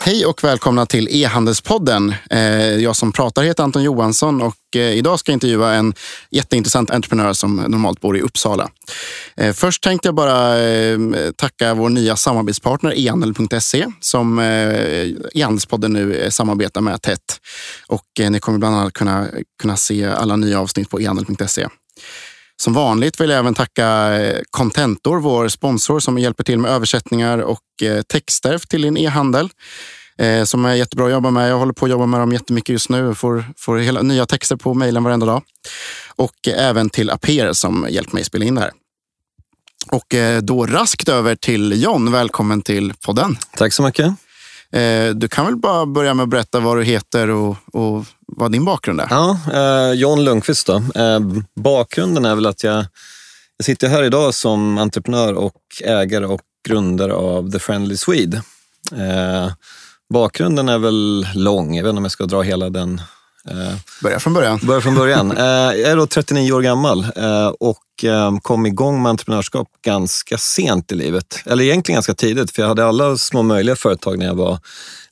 [0.00, 2.14] Hej och välkomna till e-handelspodden.
[2.30, 2.40] Eh,
[2.76, 5.94] jag som pratar heter Anton Johansson och eh, idag ska jag intervjua en
[6.30, 8.70] jätteintressant entreprenör som normalt bor i Uppsala.
[9.36, 10.54] Eh, först tänkte jag bara
[11.36, 14.38] tacka vår nya samarbetspartner e-handel.se som
[15.34, 17.40] e-handelspodden nu samarbetar med tätt.
[17.86, 19.26] Och ni kommer bland annat kunna,
[19.62, 21.66] kunna se alla nya avsnitt på e-handel.se.
[22.62, 27.38] Som vanligt vill jag även tacka eh, Contentor, vår sponsor som hjälper till med översättningar
[27.38, 29.48] och eh, texter till din e-handel
[30.18, 31.50] eh, som är jättebra att jobba med.
[31.50, 33.14] Jag håller på att jobba med dem jättemycket just nu.
[33.14, 35.42] Får, får hela, nya texter på mejlen varenda dag.
[36.16, 38.72] Och även till Aper som hjälpt mig spela in det här.
[39.90, 42.12] Och då raskt över till John.
[42.12, 43.36] Välkommen till podden.
[43.56, 44.14] Tack så mycket.
[44.72, 48.52] Eh, du kan väl bara börja med att berätta vad du heter och, och vad
[48.52, 49.06] din bakgrund är?
[49.10, 50.82] Ja, eh, John Lundqvist då.
[50.94, 51.20] Eh,
[51.56, 52.86] bakgrunden är väl att jag,
[53.56, 58.42] jag sitter här idag som entreprenör och ägare och grundare av The Friendly Swede.
[60.14, 63.00] Bakgrunden är väl lång, jag vet inte om jag ska dra hela den.
[63.50, 64.60] Eh, börja från början.
[64.62, 65.30] Börja från början.
[65.38, 67.78] Eh, jag är då 39 år gammal eh, och
[68.42, 71.42] kom igång med entreprenörskap ganska sent i livet.
[71.46, 74.58] Eller egentligen ganska tidigt, för jag hade alla små möjliga företag när jag var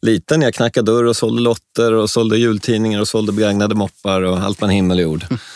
[0.03, 0.43] liten.
[0.43, 4.61] Jag knackade dörr och sålde lotter och sålde jultidningar och sålde begagnade moppar och allt
[4.61, 5.25] man himmel och jord.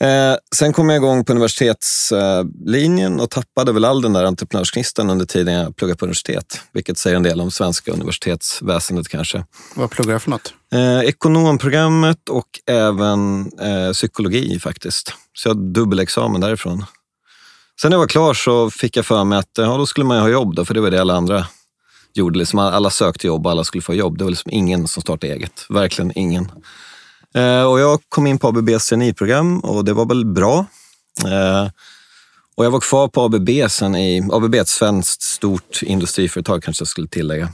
[0.00, 5.26] Eh, sen kom jag igång på universitetslinjen och tappade väl all den där entreprenörsknistan under
[5.26, 6.60] tiden jag pluggade på universitet.
[6.72, 9.44] Vilket säger en del om svenska universitetsväsendet kanske.
[9.74, 10.54] Vad pluggar du för något?
[10.72, 15.12] Eh, ekonomprogrammet och även eh, psykologi faktiskt.
[15.32, 16.84] Så jag har dubbelexamen därifrån.
[17.80, 20.16] Sen när jag var klar så fick jag för mig att ja, då skulle man
[20.16, 21.46] ju ha jobb, då, för det var det alla andra
[22.14, 22.38] gjorde.
[22.38, 24.18] Liksom alla sökte jobb och alla skulle få jobb.
[24.18, 25.66] Det var liksom ingen som startade eget.
[25.68, 26.50] Verkligen ingen.
[27.34, 30.66] Eh, och jag kom in på ABBs traineeprogram och det var väl bra.
[31.26, 31.70] Eh,
[32.56, 36.82] och jag var kvar på ABB sen i, ABB är ett svenskt stort industriföretag kanske
[36.82, 37.52] jag skulle tillägga,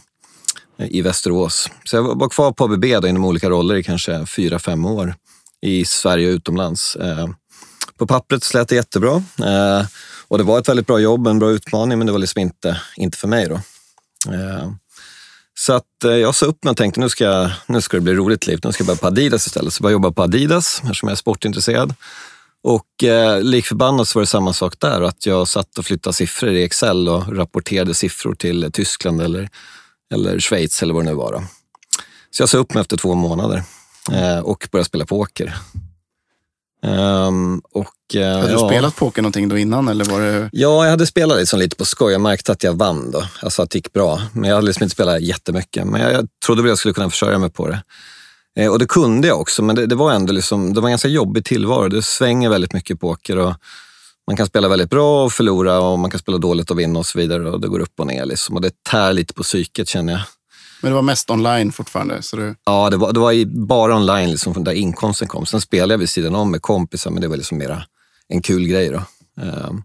[0.79, 1.71] eh, i Västerås.
[1.85, 5.15] Så jag var kvar på ABB då, inom olika roller i kanske fyra, fem år
[5.63, 6.97] i Sverige och utomlands.
[7.99, 9.23] På pappret lät det jättebra
[10.29, 12.81] och det var ett väldigt bra jobb, en bra utmaning, men det var liksom inte,
[12.97, 13.49] inte för mig.
[13.49, 13.61] då.
[15.55, 18.15] Så att eh, jag sa upp mig och tänkte nu ska, nu ska det bli
[18.15, 18.61] roligt liv.
[18.65, 19.73] Nu ska jag börja på Adidas istället.
[19.73, 21.95] Så jag började jobba på Adidas eftersom jag är sportintresserad.
[22.63, 25.03] Och eh, lik förbannat så var det samma sak där.
[25.03, 29.49] Att jag satt och flyttade siffror i Excel och rapporterade siffror till Tyskland eller,
[30.15, 31.33] eller Schweiz eller vad det nu var.
[31.33, 31.43] Då.
[32.31, 33.63] Så jag sa upp mig efter två månader
[34.13, 35.57] eh, och började spela poker.
[36.87, 37.87] Um, och,
[38.17, 38.69] uh, hade du ja.
[38.69, 39.89] spelat poker någonting då innan?
[39.89, 40.51] Eller var det...
[40.53, 42.13] Ja, jag hade spelat liksom lite på skoj.
[42.13, 43.25] Jag märkte att jag vann då.
[43.43, 44.23] Alltså att det gick bra.
[44.33, 45.87] Men jag hade liksom inte spelat jättemycket.
[45.87, 47.83] Men jag, jag trodde väl jag skulle kunna försörja mig på det.
[48.59, 50.93] Eh, och det kunde jag också, men det, det, var ändå liksom, det var en
[50.93, 51.89] ganska jobbig tillvaro.
[51.89, 53.39] Det svänger väldigt mycket poker.
[53.39, 53.55] Och
[54.27, 57.07] man kan spela väldigt bra och förlora och man kan spela dåligt och vinna och
[57.07, 57.51] så vidare.
[57.51, 58.25] Och det går upp och ner.
[58.25, 58.57] Liksom.
[58.57, 60.23] Och det tär lite på psyket känner jag.
[60.81, 62.23] Men det var mest online fortfarande?
[62.23, 62.55] Så det...
[62.65, 65.47] Ja, det var, det var bara online liksom, där inkomsten kom.
[65.47, 67.83] Sen spelade jag vid sidan om med kompisar, men det var liksom mera
[68.29, 68.89] en kul grej.
[68.89, 69.03] Då.
[69.43, 69.83] Ehm,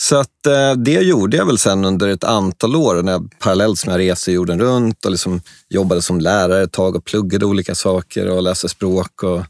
[0.00, 3.78] så att, eh, det gjorde jag väl sen under ett antal år, när jag, parallellt
[3.78, 7.74] som jag reste jorden runt och liksom jobbade som lärare ett tag och pluggade olika
[7.74, 9.22] saker och läste språk.
[9.22, 9.44] Och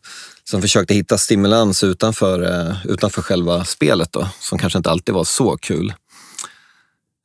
[0.44, 5.25] som försökte hitta stimulans utanför, eh, utanför själva spelet, då, som kanske inte alltid var
[5.25, 5.94] så kul.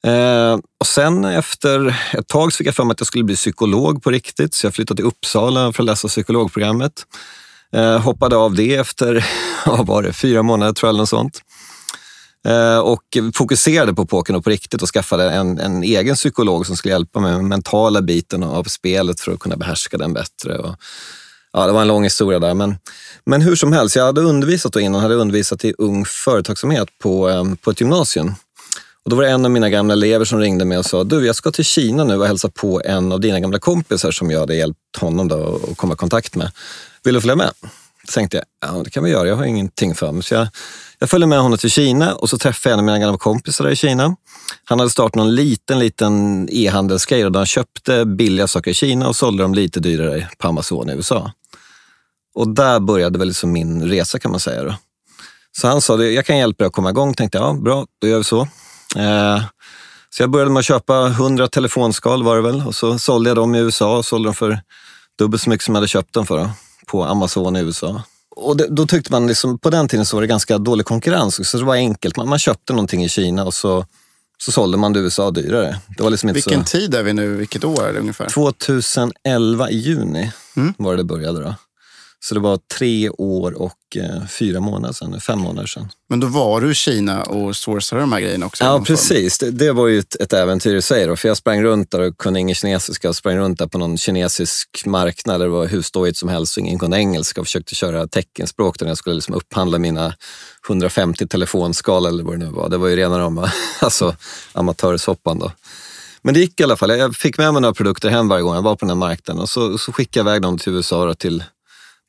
[0.08, 3.36] Eh, och sen efter ett tag så fick jag för mig att jag skulle bli
[3.36, 7.06] psykolog på riktigt, så jag flyttade till Uppsala för att läsa psykologprogrammet.
[7.74, 9.26] Eh, hoppade av det efter,
[9.66, 11.42] vad var det, fyra månader tror jag, eller något sånt.
[12.48, 13.04] Eh, och
[13.34, 17.20] fokuserade på pokern och på riktigt och skaffade en, en egen psykolog som skulle hjälpa
[17.20, 20.58] mig med den mentala biten av spelet för att kunna behärska den bättre.
[20.58, 20.76] Och,
[21.54, 22.54] ja, det var en lång historia där.
[22.54, 22.76] Men,
[23.26, 27.30] men hur som helst, jag hade undervisat då innan, hade undervisat i ung företagsamhet på,
[27.30, 28.36] eh, på ett gymnasium.
[29.08, 31.26] Och då var det en av mina gamla elever som ringde mig och sa, du
[31.26, 34.40] jag ska till Kina nu och hälsa på en av dina gamla kompisar som jag
[34.40, 36.52] hade hjälpt honom då att komma i kontakt med.
[37.04, 37.52] Vill du följa med?
[38.04, 40.24] Då tänkte jag, ja det kan vi göra, jag har ingenting för mig.
[40.24, 40.48] Så jag,
[41.00, 43.66] jag följde med honom till Kina och så träffade jag en av mina gamla kompisar
[43.66, 44.16] där i Kina.
[44.64, 49.16] Han hade startat någon liten, liten e-handelsgrej där han köpte billiga saker i Kina och
[49.16, 51.32] sålde dem lite dyrare på Amazon i USA.
[52.36, 54.64] Och där började väl liksom min resa kan man säga.
[54.64, 54.76] Då.
[55.58, 57.14] Så han sa, jag kan hjälpa dig att komma igång.
[57.14, 58.48] Tänkte ja, bra, då gör vi så.
[58.96, 59.44] Eh,
[60.10, 63.38] så jag började med att köpa 100 telefonskal var det väl och så sålde jag
[63.38, 64.60] dem i USA och sålde dem för
[65.20, 66.50] dubbelt så mycket som jag hade köpt dem för
[66.88, 68.02] på Amazon i USA.
[68.36, 71.50] Och det, då tyckte man, liksom, på den tiden så var det ganska dålig konkurrens,
[71.50, 72.18] så det var enkelt.
[72.18, 73.86] Man, man köpte någonting i Kina och så,
[74.38, 75.80] så sålde man det i USA dyrare.
[75.98, 76.72] Det var liksom Vilken så...
[76.72, 77.36] tid är vi nu?
[77.36, 78.30] Vilket år är det ungefär?
[78.30, 80.74] 2011 i juni mm.
[80.78, 81.44] var det det började.
[81.44, 81.56] Då.
[82.20, 85.90] Så det var tre år och eh, fyra månader sedan, fem månader sedan.
[86.10, 88.64] Men då var du i Kina och sourcade de här grejerna också?
[88.64, 89.38] Ja, precis.
[89.38, 91.06] Det, det, var ju ett, ett äventyr i sig.
[91.06, 93.08] Då, för jag sprang runt där och kunde ingen kinesiska.
[93.08, 96.58] Jag sprang runt där på någon kinesisk marknad där det var hur stojigt som helst
[96.58, 100.14] och ingen kunde engelska och försökte köra teckenspråk där jag skulle liksom upphandla mina
[100.68, 102.70] 150 telefonskal eller vad det nu var.
[102.70, 104.16] Det var ju rena rama alltså,
[104.54, 105.40] amatörssoppan.
[105.40, 105.52] Då.
[106.22, 106.98] Men det gick i alla fall.
[106.98, 109.42] Jag fick med mig några produkter hem varje gång jag var på den här marknaden
[109.42, 111.44] och så, så skickade jag iväg dem till USA, då, till,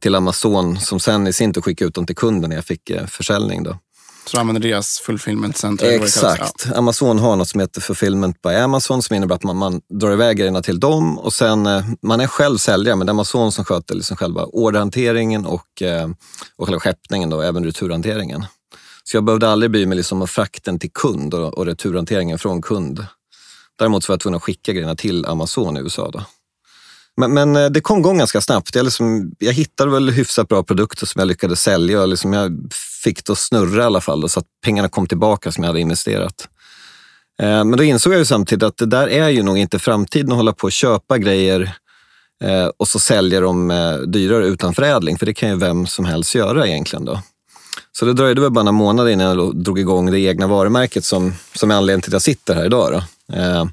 [0.03, 2.91] till Amazon som sen i sin tur skickade ut dem till kunden när jag fick
[2.91, 3.63] eh, försäljning.
[3.63, 3.79] Då.
[4.29, 5.91] Så du använder deras fulfillment center?
[5.91, 6.67] Exakt.
[6.67, 6.77] Ja.
[6.77, 10.37] Amazon har något som heter fulfillment by Amazon som innebär att man, man drar iväg
[10.37, 13.65] grejerna till dem och sen, eh, man är själv säljare men det är Amazon som
[13.65, 16.09] sköter liksom själva orderhanteringen och, eh,
[16.57, 18.45] och själva skeppningen och även returhanteringen.
[19.05, 22.63] Så jag behövde aldrig bry mig liksom om frakten till kund och, och returhanteringen från
[22.63, 23.07] kund.
[23.79, 26.11] Däremot så var jag tvungen att skicka grejerna till Amazon i USA.
[26.11, 26.23] Då.
[27.19, 28.75] Men, men eh, det kom igång ganska snabbt.
[28.75, 32.03] Jag, liksom, jag hittade väl hyfsat bra produkter som jag lyckades sälja.
[32.03, 32.73] Och liksom jag
[33.05, 35.69] fick det att snurra i alla fall, då, så att pengarna kom tillbaka som jag
[35.69, 36.49] hade investerat.
[37.43, 40.33] Eh, men då insåg jag ju samtidigt att det där är ju nog inte framtiden
[40.33, 41.75] att hålla på och köpa grejer
[42.45, 46.05] eh, och så sälja dem eh, dyrare utan förädling, för det kan ju vem som
[46.05, 47.05] helst göra egentligen.
[47.05, 47.23] då.
[47.93, 51.35] Så det dröjde väl bara några månader innan jag drog igång det egna varumärket som,
[51.55, 52.93] som är anledningen till att jag sitter här idag.
[52.93, 53.37] Då.
[53.37, 53.65] Eh,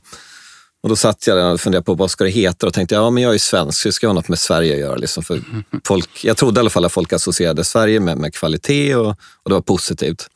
[0.86, 3.10] och då satt jag där och funderade på vad ska det heta och tänkte ja,
[3.10, 4.96] men jag är svensk, så det ska ha något med Sverige att göra.
[4.96, 5.24] Liksom.
[5.24, 5.42] För
[5.88, 9.50] folk, jag trodde i alla fall att folk associerade Sverige med, med kvalitet och, och
[9.50, 10.28] det var positivt.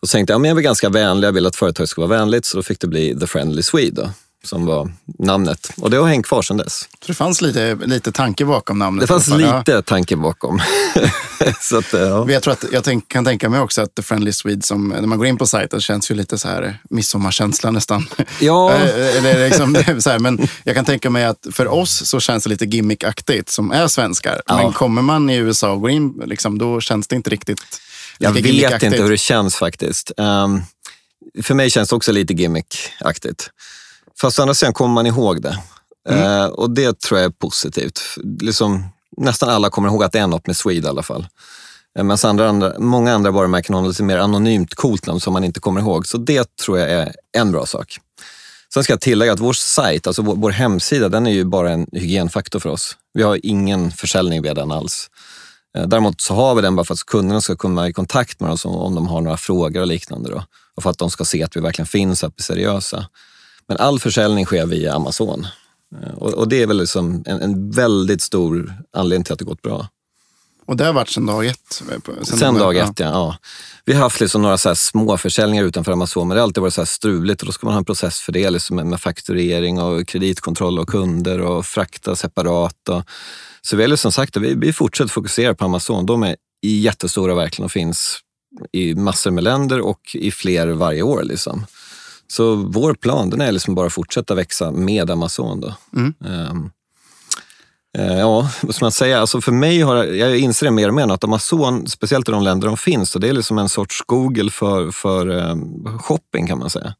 [0.00, 2.00] Och så tänkte jag, ja, men jag är ganska vänlig, jag vill att företaget ska
[2.00, 4.02] vara vänligt, så då fick det bli The Friendly Swede.
[4.02, 4.10] Då
[4.44, 5.70] som var namnet.
[5.76, 6.80] Och det har hängt kvar sedan dess.
[6.80, 9.00] Så det fanns lite, lite tanke bakom namnet?
[9.00, 10.60] Det fanns lite tanke bakom.
[11.60, 12.30] så att, ja.
[12.30, 15.00] Jag tror att jag tänk, kan tänka mig också att The Friendly Swede, som, när
[15.00, 18.06] man går in på sajten, känns ju lite så här midsommarkänsla nästan.
[18.40, 18.72] Ja.
[18.80, 22.44] Eh, eller liksom, så här, men jag kan tänka mig att för oss så känns
[22.44, 24.42] det lite gimmickaktigt som är svenskar.
[24.46, 24.56] Ja.
[24.56, 27.80] Men kommer man i USA och går in, liksom, då känns det inte riktigt
[28.18, 30.12] Jag vet inte hur det känns faktiskt.
[30.16, 30.62] Um,
[31.42, 33.50] för mig känns det också lite gimmickaktigt.
[34.20, 35.58] Fast å andra sidan kommer man ihåg det.
[36.08, 36.22] Mm.
[36.22, 38.00] Eh, och det tror jag är positivt.
[38.40, 38.84] Liksom,
[39.16, 41.26] nästan alla kommer ihåg att det är något med Swede i alla fall.
[41.98, 45.44] Eh, Medan andra, andra, många andra varumärken har lite mer anonymt coolt namn som man
[45.44, 46.06] inte kommer ihåg.
[46.06, 47.98] Så det tror jag är en bra sak.
[48.74, 51.70] Sen ska jag tillägga att vår sajt, alltså vår, vår, hemsida, den är ju bara
[51.70, 52.96] en hygienfaktor för oss.
[53.14, 55.10] Vi har ingen försäljning via den alls.
[55.78, 58.50] Eh, däremot så har vi den bara för att kunderna ska komma i kontakt med
[58.50, 60.30] oss om de har några frågor och liknande.
[60.30, 60.44] Då.
[60.76, 63.06] Och för att de ska se att vi verkligen finns, att vi är seriösa.
[63.66, 65.46] Men all försäljning sker via Amazon.
[66.02, 69.44] Eh, och, och det är väl liksom en, en, väldigt stor anledning till att det
[69.44, 69.88] gått bra.
[70.66, 71.82] Och det har varit sedan dag ett?
[72.22, 73.06] Sen, sen dag ett, ja.
[73.06, 73.36] ja.
[73.84, 76.74] Vi har haft liksom några så små försäljningar utanför Amazon, men det har alltid varit
[76.74, 79.80] så struligt och då ska man ha en process för det, liksom med, med fakturering
[79.80, 82.88] och kreditkontroll och kunder och frakta separat.
[82.88, 83.02] Och,
[83.62, 86.06] så vi har liksom sagt att vi, vi fortsätter fokusera på Amazon.
[86.06, 88.18] De är jättestora verkligen och finns
[88.72, 91.22] i massor med länder och i fler varje år.
[91.22, 91.66] Liksom.
[92.30, 95.60] Så vår plan den är liksom bara att fortsätta växa med Amazon.
[95.60, 95.74] Då.
[95.96, 96.14] Mm.
[96.18, 96.70] Um,
[97.98, 99.20] uh, ja, vad ska man säga?
[99.20, 102.42] Alltså för mig har jag inser det mer och mer att Amazon, speciellt i de
[102.42, 106.58] länder de finns, så det är liksom en sorts Google för, för um, shopping kan
[106.58, 106.94] man säga.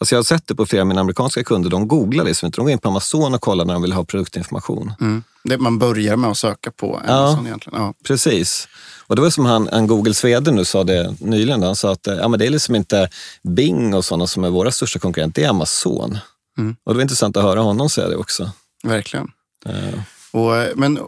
[0.00, 1.70] Alltså jag har sett det på flera av mina amerikanska kunder.
[1.70, 2.56] De googlar liksom inte.
[2.56, 4.92] De går in på Amazon och kollar när de vill ha produktinformation.
[5.00, 5.22] Mm.
[5.44, 7.80] Det man börjar med att söka på Amazon ja, egentligen.
[7.80, 8.68] Ja, precis.
[9.06, 11.62] Och det var som han, en Googles vd nu sa det nyligen.
[11.62, 13.08] Han sa att ja, men det är liksom inte
[13.42, 16.18] Bing och sådana som är våra största konkurrenter, det är Amazon.
[16.58, 16.76] Mm.
[16.84, 18.50] Och det var intressant att höra honom säga det också.
[18.82, 19.30] Verkligen.
[19.66, 20.00] Uh.
[20.32, 20.98] Och, men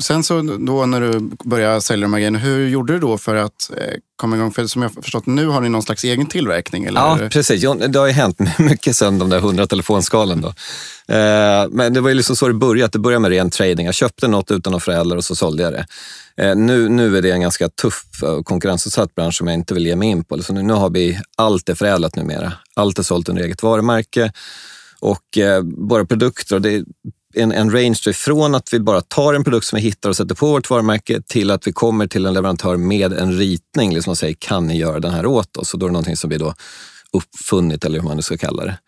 [0.00, 3.36] sen så då när du började sälja de här grejerna, hur gjorde du då för
[3.36, 4.52] att eh, komma igång?
[4.52, 6.84] För som jag har förstått nu har ni någon slags egen tillverkning?
[6.84, 7.00] Eller?
[7.00, 7.60] Ja, precis.
[7.88, 10.40] Det har ju hänt mycket sen de där hundra telefonskalen.
[10.40, 10.48] Då.
[11.14, 12.90] Eh, men det var ju liksom så det började.
[12.92, 13.86] Det började med ren trading.
[13.86, 15.86] Jag köpte något utan att förädla och så sålde jag det.
[16.36, 19.86] Eh, nu, nu är det en ganska tuff och konkurrensutsatt bransch som jag inte vill
[19.86, 20.42] ge mig in på.
[20.42, 22.52] Så nu, nu har vi allt är förädlat numera.
[22.76, 24.32] Allt är sålt under eget varumärke
[25.00, 25.38] och
[25.76, 26.54] våra produkter.
[26.54, 26.84] Och det,
[27.34, 30.34] en, en range från att vi bara tar en produkt som vi hittar och sätter
[30.34, 34.18] på vårt varumärke till att vi kommer till en leverantör med en ritning liksom och
[34.18, 35.74] säger kan ni göra den här åt oss?
[35.74, 36.54] Och då är det någonting som vi då
[37.12, 38.78] uppfunnit eller hur man nu ska kalla det.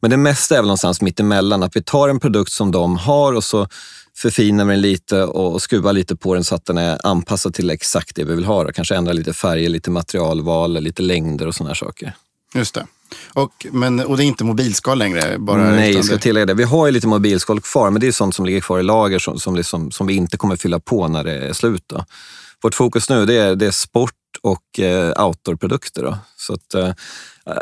[0.00, 3.32] Men det mesta är väl någonstans mittemellan, att vi tar en produkt som de har
[3.32, 3.68] och så
[4.16, 7.70] förfinar vi den lite och skruvar lite på den så att den är anpassad till
[7.70, 8.72] exakt det vi vill ha.
[8.72, 12.14] Kanske ändra lite färger, lite materialval, lite längder och sådana saker.
[12.54, 12.86] Just det.
[13.32, 15.38] Och, men, och det är inte mobilskal längre?
[15.38, 16.54] Bara Nej, jag ska tillägga det.
[16.54, 19.18] Vi har ju lite mobilskal kvar, men det är sånt som ligger kvar i lager
[19.18, 21.84] som, som, liksom, som vi inte kommer fylla på när det är slut.
[21.86, 22.04] Då.
[22.62, 26.02] Vårt fokus nu det är, det är sport och eh, outdoorprodukter.
[26.02, 26.18] Då.
[26.36, 26.92] Så att, eh,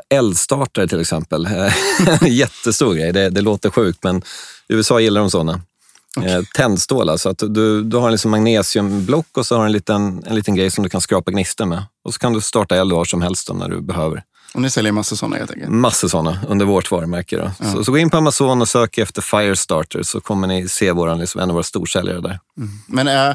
[0.09, 1.49] eldstartare till exempel,
[2.27, 3.13] jättestor grej.
[3.13, 4.17] Det, det låter sjukt, men
[4.69, 5.61] i USA gillar de sådana.
[6.17, 6.45] Okay.
[6.55, 10.35] Tändstålar, så att du, du har en liksom magnesiumblock och så har en liten, en
[10.35, 11.83] liten grej som du kan skrapa gnistor med.
[12.05, 14.23] Och så kan du starta eld var som helst när du behöver.
[14.55, 15.71] Och ni säljer massor sådana helt enkelt?
[15.71, 17.37] Massor sådana under vårt varumärke.
[17.37, 17.51] Då.
[17.59, 17.73] Ja.
[17.73, 21.19] Så, så, gå in på Amazon och sök efter Firestarter så kommer ni se våran,
[21.19, 22.39] liksom, en av våra storsäljare där.
[22.59, 22.71] Mm.
[22.87, 23.35] Men äh,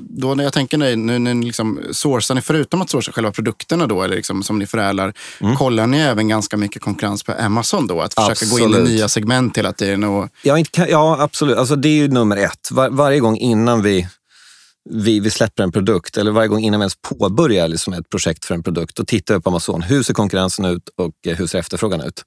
[0.00, 3.86] då när jag tänker nu, nu, nu liksom, sourcar ni förutom att sourca själva produkterna
[3.86, 5.56] då, eller liksom, som ni förädlar, mm.
[5.56, 8.00] kollar ni även ganska mycket konkurrens på Amazon då?
[8.00, 8.72] Att försöka absolut.
[8.72, 10.04] gå in i nya segment hela tiden?
[10.04, 10.28] Och...
[10.42, 11.58] Ja, inte, ja absolut.
[11.58, 12.70] Alltså, det är ju nummer ett.
[12.70, 14.08] Var, varje gång innan vi,
[14.90, 18.44] vi, vi släpper en produkt, eller varje gång innan vi ens påbörjar liksom ett projekt
[18.44, 19.82] för en produkt, då tittar vi på Amazon.
[19.82, 22.22] Hur ser konkurrensen ut och eh, hur ser efterfrågan ut?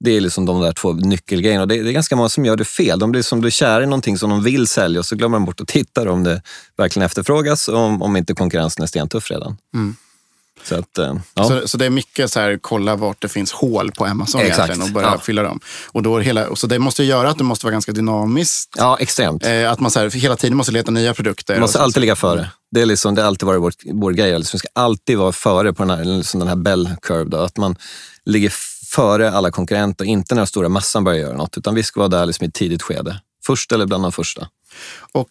[0.00, 1.66] Det är liksom de där två nyckelgrejerna.
[1.66, 2.98] Det är, det är ganska många som gör det fel.
[2.98, 5.44] De blir som blir kära i någonting som de vill sälja och så glömmer de
[5.44, 6.42] bort att titta om det
[6.76, 9.56] verkligen efterfrågas och om, om inte konkurrensen är stentuff redan.
[9.74, 9.96] Mm.
[10.62, 11.44] Så, att, eh, ja.
[11.44, 14.82] så, så, det är mycket så här, kolla vart det finns hål på Amazon egentligen
[14.82, 15.18] och börja ja.
[15.18, 15.60] fylla dem.
[15.86, 18.74] Och då hela, så det måste göra att det måste vara ganska dynamiskt.
[18.76, 19.46] Ja, extremt.
[19.46, 21.54] Eh, att man så här, hela tiden måste leta nya produkter.
[21.54, 22.50] Man måste alltid ligga före.
[22.70, 24.34] Det, är liksom, det har alltid varit vår, vår grej.
[24.34, 27.30] Alltså, vi ska alltid vara före på den här, liksom den här bell curve.
[27.30, 27.76] Då, att man
[28.24, 28.52] ligger
[28.94, 32.08] före alla konkurrenter, inte när den stora massan börjar göra något, utan vi ska vara
[32.08, 33.20] där liksom i ett tidigt skede.
[33.46, 34.48] Först eller bland de första.
[35.12, 35.28] Och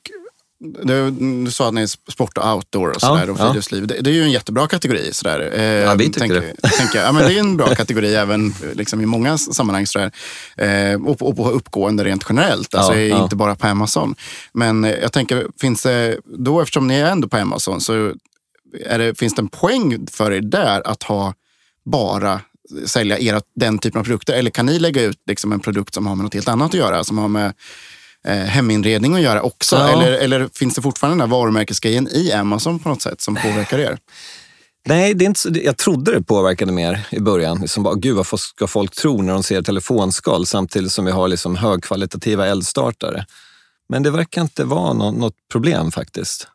[0.63, 1.11] du,
[1.45, 3.87] du sa att ni är sport och outdoor och, sådär, ja, och friluftsliv.
[3.87, 5.13] Det, det, är ju en jättebra kategori.
[5.13, 5.51] Sådär.
[5.53, 6.69] Eh, ja, vi tycker tänk, det.
[6.77, 9.87] Tänk, ja, men det är en bra kategori även liksom, i många sammanhang.
[9.87, 10.11] Sådär.
[10.57, 14.15] Eh, och, och på uppgående rent generellt, alltså, ja, inte bara på Amazon.
[14.53, 18.13] Men eh, jag tänker, finns det då, eftersom ni är ändå på Amazon, så
[18.97, 21.33] det, finns det en poäng för er där att ha
[21.85, 22.41] bara
[22.85, 24.33] sälja era, den typen av produkter?
[24.33, 26.73] Eller kan ni lägga ut liksom en produkt som har med något helt annat att
[26.73, 27.03] göra?
[27.03, 27.53] Som har med
[28.27, 29.75] eh, heminredning att göra också?
[29.75, 29.91] Ja.
[29.91, 33.79] Eller, eller finns det fortfarande den här varumärkesgrejen i Amazon på något sätt som påverkar
[33.79, 33.97] er?
[34.85, 37.59] Nej, det är inte, jag trodde det påverkade mer i början.
[37.61, 41.27] Liksom bara, Gud, vad ska folk tro när de ser telefonskal samtidigt som vi har
[41.27, 43.25] liksom högkvalitativa eldstartare?
[43.89, 46.47] Men det verkar inte vara något, något problem faktiskt.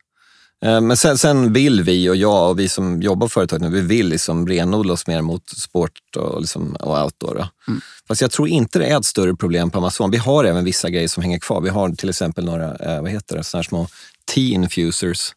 [0.65, 3.71] Eh, men sen, sen, vill vi och jag och vi som jobbar på företaget nu,
[3.71, 7.49] vi vill liksom renodla oss mer mot sport och, liksom, och outdoor.
[7.69, 7.81] Mm.
[8.09, 10.11] Fast jag tror inte det är ett större problem på Amazon.
[10.11, 11.61] Vi har även vissa grejer som hänger kvar.
[11.61, 13.89] Vi har till exempel några, eh, vad heter det, såna här små
[14.35, 15.33] tea-infusers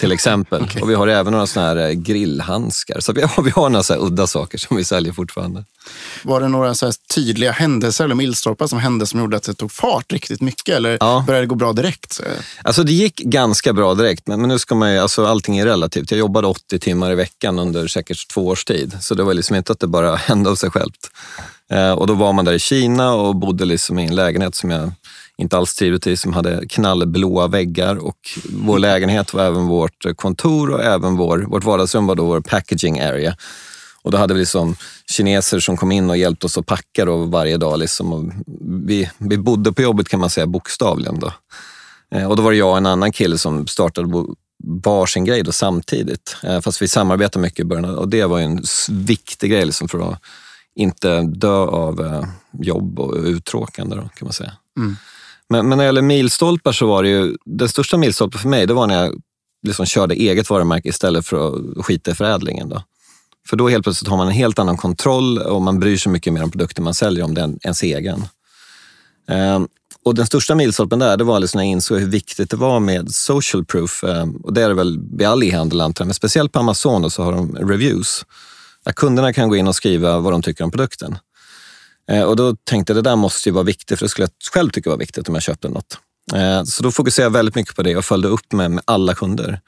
[0.00, 0.62] till exempel.
[0.62, 0.82] Okay.
[0.82, 3.00] Och vi har även några såna här eh, grillhandskar.
[3.00, 5.64] Så vi har, vi har några så udda saker som vi säljer fortfarande.
[6.22, 9.72] Var det några så tydliga händelser eller milstolpar som hände som gjorde att det tog
[9.72, 10.76] fart riktigt mycket?
[10.76, 11.24] Eller ja.
[11.26, 12.20] började det gå bra direkt?
[12.62, 15.64] Alltså det gick ganska bra direkt, men, men nu ska man ju, alltså allting är
[15.64, 16.10] relativt.
[16.10, 19.56] Jag jobbade 80 timmar i veckan under säkert två års tid, så det var liksom
[19.56, 21.10] inte att det bara hände av sig självt.
[21.70, 24.70] Eh, och då var man där i Kina och bodde liksom i en lägenhet som
[24.70, 24.92] jag
[25.38, 28.18] inte alls trivdes i, som hade knallblåa väggar och
[28.50, 33.00] vår lägenhet var även vårt kontor och även vår, vårt vardagsrum var då vår packaging
[33.00, 33.36] area.
[34.02, 34.76] Och då hade vi liksom
[35.10, 37.78] kineser som kom in och hjälpte oss att packa då varje dag.
[37.78, 38.32] Liksom.
[38.86, 41.20] vi, vi bodde på jobbet kan man säga bokstavligen.
[41.20, 41.32] Då.
[42.14, 44.08] Eh, och då var det jag och en annan kille som startade
[44.64, 46.36] varsin grej då samtidigt.
[46.42, 50.12] Eh, fast vi samarbetade mycket i början och det var en viktig grej liksom för
[50.12, 50.22] att
[50.74, 54.52] inte dö av eh, jobb och uttråkande då, kan man säga.
[54.78, 54.96] Mm.
[55.48, 58.66] Men, men när det gäller milstolpar så var det ju, den största milstolpen för mig,
[58.66, 59.22] det var när jag
[59.66, 62.68] liksom körde eget varumärke istället för att skita i förädlingen.
[62.68, 62.82] Då.
[63.48, 66.32] För då helt plötsligt har man en helt annan kontroll och man bryr sig mycket
[66.32, 68.24] mer om produkten man säljer om den ens egen.
[69.28, 69.68] Ehm,
[70.04, 72.80] och den största milstolpen där, det var liksom när jag insåg hur viktigt det var
[72.80, 74.04] med social proof.
[74.04, 77.02] Ehm, och det är det väl vid all e-handel antar jag, men speciellt på Amazon
[77.02, 78.24] då, så har de reviews.
[78.84, 81.18] Där kunderna kan gå in och skriva vad de tycker om produkten.
[82.10, 84.52] Eh, och då tänkte jag det där måste ju vara viktigt, för det skulle jag
[84.52, 85.98] själv tycka var viktigt om jag köpte något.
[86.34, 89.14] Eh, så då fokuserade jag väldigt mycket på det och följde upp med, med alla
[89.14, 89.60] kunder.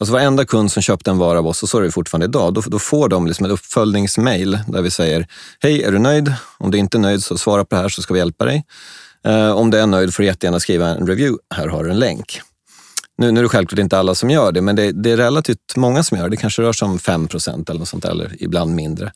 [0.00, 2.54] Alltså varenda kund som köpte en vara av oss, och så är det fortfarande idag,
[2.54, 5.26] då, då får de liksom ett uppföljningsmail där vi säger
[5.60, 6.34] Hej, är du nöjd?
[6.58, 8.64] Om du inte är nöjd så svara på det här så ska vi hjälpa dig.
[9.24, 11.38] Eh, om du är nöjd får du jättegärna skriva en review.
[11.54, 12.40] Här har du en länk.
[13.18, 15.76] Nu, nu är det självklart inte alla som gör det, men det, det är relativt
[15.76, 16.30] många som gör det.
[16.30, 19.12] Det kanske rör sig om 5 procent eller något sånt, eller ibland mindre.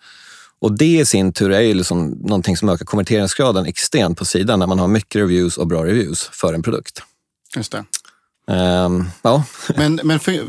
[0.62, 4.58] Och det i sin tur är ju liksom någonting som ökar konverteringsgraden extremt på sidan
[4.58, 7.02] när man har mycket reviews och bra reviews för en produkt.
[7.56, 7.84] Just det.
[8.54, 9.44] Um, ja.
[9.76, 10.40] Men, men för,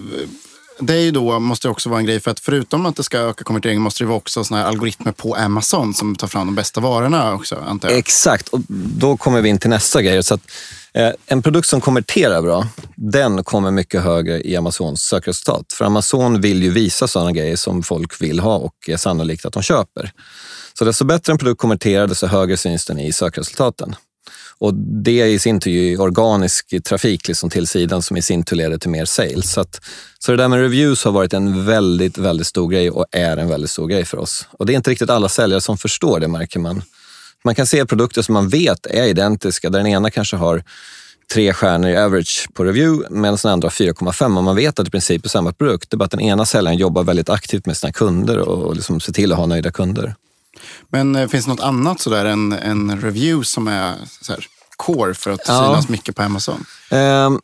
[0.80, 3.18] det är ju då, måste också vara en grej, för att förutom att det ska
[3.18, 6.56] öka konverteringen måste det vara också såna här algoritmer på Amazon som tar fram de
[6.56, 7.98] bästa varorna också, antar jag.
[7.98, 8.60] Exakt, och
[8.98, 10.24] då kommer vi in till nästa grej.
[10.24, 10.52] Så att,
[10.94, 15.74] Eh, en produkt som konverterar bra, den kommer mycket högre i Amazons sökresultat.
[15.74, 19.54] För Amazon vill ju visa sådana grejer som folk vill ha och är sannolikt att
[19.54, 20.12] de köper.
[20.74, 23.96] Så desto bättre en produkt konverterar, desto högre syns den i sökresultaten.
[24.58, 24.74] Och
[25.04, 28.78] det i sin tur är organisk trafik liksom till sidan som i sin tur leder
[28.78, 29.52] till mer sales.
[29.52, 29.82] Så, att,
[30.20, 33.48] så det där med reviews har varit en väldigt, väldigt stor grej och är en
[33.48, 34.48] väldigt stor grej för oss.
[34.52, 36.82] Och det är inte riktigt alla säljare som förstår det märker man.
[37.44, 40.64] Man kan se produkter som man vet är identiska, där den ena kanske har
[41.34, 44.86] tre stjärnor i average på review medan den andra har 4,5 och man vet att
[44.86, 45.90] det i princip är samma produkt.
[45.90, 49.00] Det är bara att den ena säljaren jobbar väldigt aktivt med sina kunder och liksom
[49.00, 50.16] ser till att ha nöjda kunder.
[50.90, 54.46] Men eh, finns det något annat sådär än en review som är så här,
[54.78, 56.66] core för att synas mycket på Amazon?
[56.92, 57.40] Um,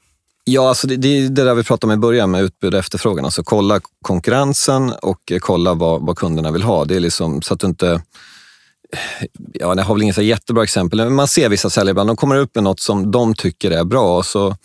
[0.51, 2.79] Ja, alltså det, det är det där vi pratade om i början med utbud och
[2.79, 3.25] efterfrågan.
[3.25, 6.85] Alltså kolla konkurrensen och kolla vad, vad kunderna vill ha.
[6.85, 8.01] Det är liksom så att du inte...
[9.53, 12.15] Ja, jag har väl inget så jättebra exempel, men man ser vissa säljare ibland, de
[12.15, 14.55] kommer upp med något som de tycker är bra och så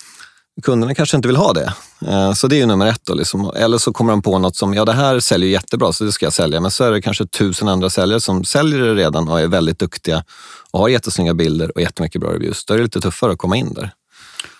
[0.62, 1.72] kunderna kanske inte vill ha det.
[2.06, 3.00] Eh, så det är ju nummer ett.
[3.04, 3.52] Då, liksom.
[3.56, 6.26] Eller så kommer de på något som, ja det här säljer jättebra så det ska
[6.26, 6.60] jag sälja.
[6.60, 9.78] Men så är det kanske tusen andra säljare som säljer det redan och är väldigt
[9.78, 10.24] duktiga
[10.70, 12.64] och har jättesnygga bilder och jättemycket bra reviews.
[12.64, 13.90] Då är det lite tuffare att komma in där.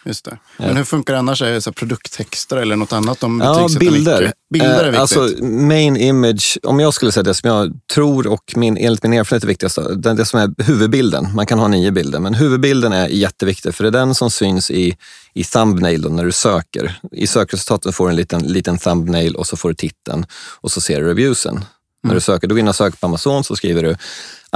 [0.04, 0.38] Just det.
[0.56, 0.74] Men ja.
[0.74, 1.42] hur funkar det annars?
[1.42, 3.22] Är det så produkttexter eller något annat?
[3.22, 4.32] Om ja, bilder.
[4.50, 5.42] Bilder är eh, alltså, viktigt.
[5.42, 9.12] Alltså, main image, om jag skulle säga det som jag tror och min, enligt min
[9.12, 11.34] erfarenhet är viktigast, det, det som är huvudbilden.
[11.34, 14.70] Man kan ha nio bilder, men huvudbilden är jätteviktig för det är den som syns
[14.70, 14.96] i,
[15.34, 16.98] i thumbnail då, när du söker.
[17.12, 20.26] I sökresultaten får du en liten, liten thumbnail och så får du titeln
[20.60, 21.64] och så ser du reviewsen.
[22.04, 22.08] Mm.
[22.08, 23.96] När du söker, du går in och söker på Amazon så skriver du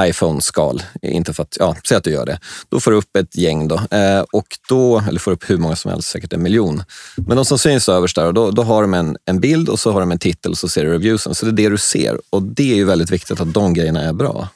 [0.01, 0.83] iPhone-skal.
[1.03, 2.41] Inte för att, ja, säg att du gör det.
[2.69, 3.75] Då får du upp ett gäng då.
[3.91, 6.83] Eh, och då, eller får upp hur många som helst, säkert en miljon.
[7.17, 9.93] Men de som syns överst där, då, då har de en, en bild och så
[9.93, 11.35] har de en titel och så ser du reviewsen.
[11.35, 14.03] Så det är det du ser och det är ju väldigt viktigt att de grejerna
[14.03, 14.49] är bra.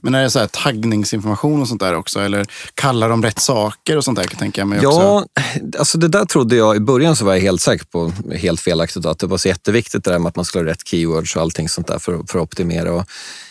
[0.00, 2.20] Men är det så här taggningsinformation och sånt där också?
[2.20, 4.24] Eller kallar de rätt saker och sånt där?
[4.24, 5.00] Tänker jag mig också.
[5.00, 5.26] Ja,
[5.78, 9.06] alltså det där trodde jag i början så var jag helt säker på, helt felaktigt,
[9.06, 11.42] att det var så jätteviktigt det där med att man skulle ha rätt keywords och
[11.42, 12.92] allting sånt där för, för att optimera.
[12.92, 13.04] Och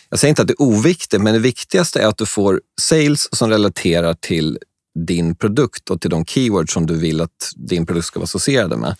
[0.10, 3.36] jag säger inte att det är oviktigt, men det viktigaste är att du får sales
[3.36, 4.58] som relaterar till
[5.00, 8.78] din produkt och till de keywords som du vill att din produkt ska vara associerade
[8.78, 8.96] med.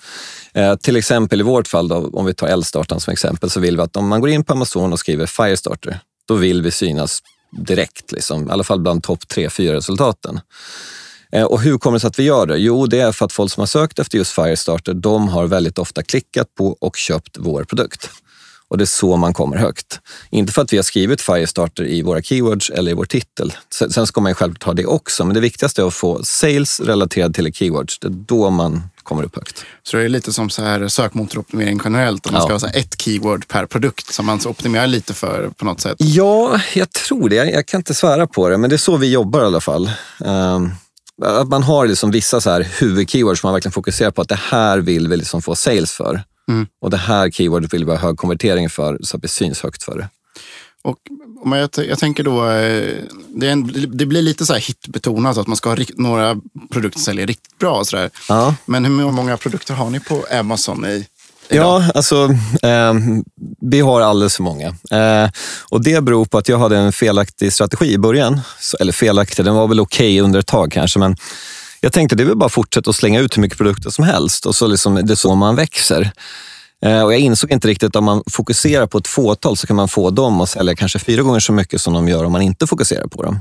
[0.54, 3.78] Eh, till exempel i vårt fall, då, om vi tar Eldstartaren som exempel, så vill
[3.78, 6.00] vi att om man går in på Amazon och skriver Firestarter,
[6.32, 10.40] då vill vi synas direkt, liksom, i alla fall bland topp tre, fyra resultaten.
[11.32, 12.58] Eh, och hur kommer det sig att vi gör det?
[12.58, 15.78] Jo, det är för att folk som har sökt efter just Firestarter, de har väldigt
[15.78, 18.10] ofta klickat på och köpt vår produkt.
[18.68, 20.00] Och det är så man kommer högt.
[20.30, 23.54] Inte för att vi har skrivit Firestarter i våra keywords eller i vår titel.
[23.70, 26.80] Sen ska man ju självklart ha det också, men det viktigaste är att få sales
[26.80, 28.00] relaterad till keywords.
[28.00, 29.66] Det är då man kommer upp högt.
[29.84, 32.26] Så det är lite som så här sökmotoroptimering generellt.
[32.26, 35.66] Om man ska ha så ett keyword per produkt som man optimerar lite för på
[35.66, 35.96] något sätt.
[36.00, 37.36] Ja, jag tror det.
[37.36, 39.92] Jag, kan inte svära på det, men det är så vi jobbar i alla fall.
[40.20, 40.72] Um,
[41.24, 44.40] att man har liksom vissa så här huvudkeywords som man verkligen fokuserar på att det
[44.50, 46.24] här vill vi liksom få sales för.
[46.50, 46.68] Mm.
[46.82, 49.84] Och det här keywordet vill vi ha hög konvertering för så att det syns högt
[49.84, 50.10] för det.
[50.82, 50.98] Och
[51.44, 52.96] om jag, jag tänker då, eh,
[53.36, 56.38] det, en, det, blir lite så här hitbetonat att man ska ha några
[56.72, 57.84] produkter som säljer riktigt bra.
[57.86, 58.56] Så ja.
[58.66, 61.06] Men hur många produkter har ni på Amazon i,
[61.54, 62.30] Ja, alltså
[62.62, 62.94] eh,
[63.62, 64.68] vi har alldeles för många.
[64.92, 65.30] Eh,
[65.70, 68.42] och det beror på att jag hade en felaktig strategi i början.
[68.80, 71.16] Eller felaktig, den var väl okej okay under ett tag kanske, men
[71.82, 74.04] jag tänkte det är väl bara att fortsätta att slänga ut hur mycket produkter som
[74.04, 76.12] helst och så liksom, det är så man växer.
[76.86, 79.76] Eh, och jag insåg inte riktigt att om man fokuserar på ett fåtal så kan
[79.76, 82.42] man få dem att sälja kanske fyra gånger så mycket som de gör om man
[82.42, 83.40] inte fokuserar på dem.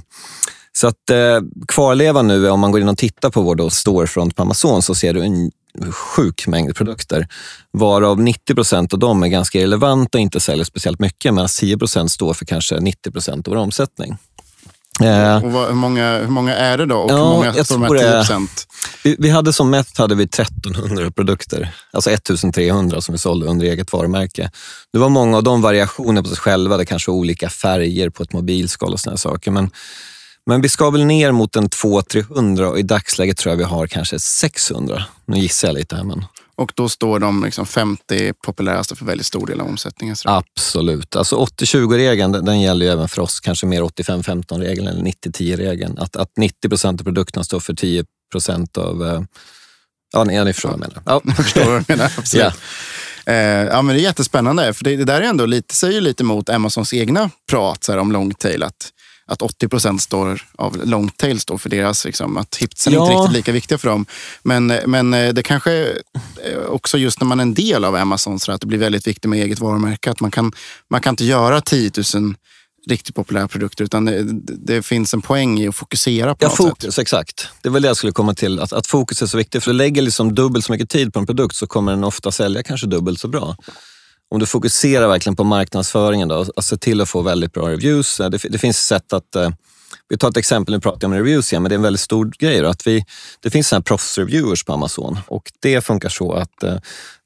[0.72, 4.42] Så att eh, kvarleva nu, om man går in och tittar på vår storefront på
[4.42, 5.50] Amazon så ser du en
[5.90, 7.28] sjuk mängd produkter.
[7.72, 11.78] Varav 90 procent av dem är ganska relevanta och inte säljer speciellt mycket, medan 10
[11.78, 14.16] procent står för kanske 90 procent av vår omsättning.
[15.02, 16.96] Eh, och vad, hur, många, hur många är det då?
[16.96, 18.46] Och ja, hur många tror de här 10
[19.04, 23.66] vi, vi, hade som mest hade vi 1300 produkter, alltså 1300 som vi sålde under
[23.66, 24.50] eget varumärke.
[24.92, 28.32] Det var många av de variationer på sig själva, det kanske olika färger på ett
[28.32, 29.50] mobilskal och såna saker.
[29.50, 29.70] Men,
[30.46, 33.86] men vi ska väl ner mot en 200-300 och i dagsläget tror jag vi har
[33.86, 35.04] kanske 600.
[35.26, 36.04] Nu gissar jag lite här.
[36.04, 36.24] Men...
[36.56, 40.16] Och då står de liksom 50 populäraste för väldigt stor del av omsättningen?
[40.24, 41.16] Absolut.
[41.16, 43.40] Alltså 80-20-regeln den, den, gäller ju även för oss.
[43.40, 45.98] Kanske mer 85-15-regeln eller 90-10-regeln.
[45.98, 49.06] Att, att 90 procent av produkterna står för 10 procent av...
[49.06, 49.22] Eh,
[50.12, 51.02] ja, ni, ja, ni förstår vad jag menar.
[51.06, 52.12] Ja, jag förstår vad du menar.
[52.18, 52.54] Absolut.
[53.26, 53.32] ja.
[53.32, 56.24] Eh, ja, men det är jättespännande, för det, det där är ändå lite, säger lite
[56.24, 58.62] mot Amazons egna prat så här, om longtail.
[58.62, 58.92] Att
[59.30, 63.02] att 80 procent står av longtail står för deras, liksom, att hitsen ja.
[63.02, 64.06] inte riktigt lika viktiga för dem.
[64.42, 65.72] Men, men eh, det kanske
[66.44, 69.06] eh, också just när man är en del av Amazon, så att det blir väldigt
[69.06, 70.10] viktigt med eget varumärke.
[70.10, 70.52] Att man kan,
[70.90, 72.34] man kan inte göra 10 000
[72.90, 76.56] riktigt populära produkter, utan det, det, finns en poäng i att fokusera på ja, något
[76.56, 77.02] fokus, sätt.
[77.02, 77.48] exakt.
[77.62, 79.64] Det är väl det jag skulle komma till, att, att fokus är så viktigt.
[79.64, 82.32] För du lägger liksom dubbelt så mycket tid på en produkt så kommer den ofta
[82.32, 83.56] sälja kanske dubbelt så bra
[84.30, 88.16] om du fokuserar verkligen på marknadsföringen då, och ser till att få väldigt bra reviews.
[88.16, 89.50] Det, det finns sätt att eh,
[90.08, 92.00] vi tar ett exempel, nu pratar jag om reviews igen, men det är en väldigt
[92.00, 92.60] stor grej.
[92.60, 93.04] Då, att vi,
[93.40, 96.76] det finns proffsreviewers på Amazon och det funkar så att eh,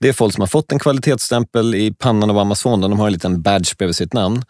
[0.00, 2.80] det är folk som har fått en kvalitetsstämpel i pannan av Amazon.
[2.80, 4.42] De har en liten badge bredvid sitt namn.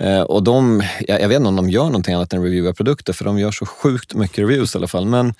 [0.00, 3.12] Eh, och de, jag, jag vet inte om de gör någonting annat än reviewa produkter,
[3.12, 5.06] för de gör så sjukt mycket reviews i alla fall.
[5.06, 5.34] Men,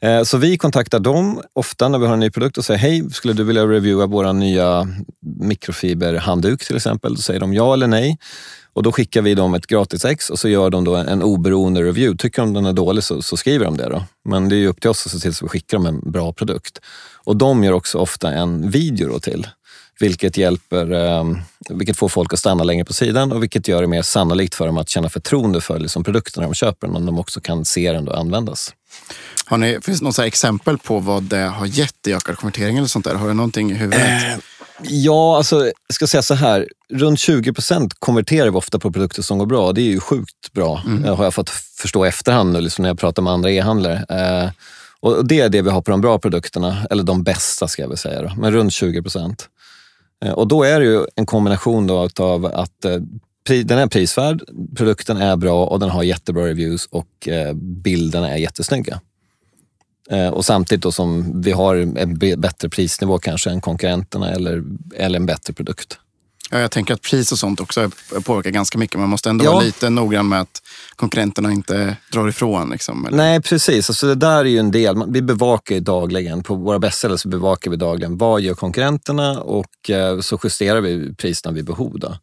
[0.00, 3.10] eh, så vi kontaktar dem ofta när vi har en ny produkt och säger hej,
[3.10, 4.88] skulle du vilja reviewa vår nya
[5.40, 7.14] mikrofiberhandduk till exempel?
[7.14, 8.18] Då säger de ja eller nej.
[8.74, 11.82] Och då skickar vi dem ett gratis ex och så gör de då en oberoende
[11.82, 12.16] review.
[12.18, 13.88] Tycker de den är dålig så, så skriver de det.
[13.88, 14.04] då.
[14.24, 16.32] Men det är upp till oss att se till så vi skickar dem en bra
[16.32, 16.80] produkt.
[17.24, 19.46] Och de gör också ofta en video då till
[20.00, 21.24] vilket, hjälper, eh,
[21.68, 24.66] vilket får folk att stanna längre på sidan och vilket gör det mer sannolikt för
[24.66, 28.08] dem att känna förtroende för liksom, produkterna de köper, men de också kan se den
[28.08, 28.74] och användas.
[29.46, 32.88] Har ni, finns det något exempel på vad det har gett i ökad konvertering eller
[32.88, 33.14] sånt där?
[33.14, 34.00] Har du någonting i huvudet?
[34.00, 34.38] Eh,
[34.82, 36.68] ja, alltså, jag ska säga så här.
[36.92, 39.72] Runt 20 procent konverterar vi ofta på produkter som går bra.
[39.72, 41.04] Det är ju sjukt bra, mm.
[41.04, 44.04] har jag fått förstå i efterhand nu, liksom när jag pratar med andra e-handlare.
[44.08, 44.50] Eh,
[45.00, 47.88] och det är det vi har på de bra produkterna, eller de bästa ska jag
[47.88, 49.48] väl säga, då, men runt 20 procent.
[50.22, 52.96] Eh, och då är det ju en kombination då av att eh,
[53.64, 54.42] den är prisvärd,
[54.76, 59.00] produkten är bra och den har jättebra reviews och eh, bilderna är jättesnygga.
[60.32, 64.62] Och samtidigt då som vi har en bättre prisnivå kanske än konkurrenterna eller,
[64.94, 65.98] eller en bättre produkt.
[66.50, 67.90] Ja, jag tänker att pris och sånt också
[68.24, 69.00] påverkar ganska mycket.
[69.00, 69.52] Man måste ändå ja.
[69.52, 70.62] vara lite noggrann med att
[71.02, 72.70] konkurrenterna inte drar ifrån.
[72.70, 73.90] Liksom, Nej, precis.
[73.90, 75.04] Alltså, det där är ju en del.
[75.08, 79.90] Vi bevakar ju dagligen, på våra bästsellers så bevakar vi dagligen vad gör konkurrenterna och
[79.90, 81.98] eh, så justerar vi priserna vid behov.
[81.98, 82.16] Då.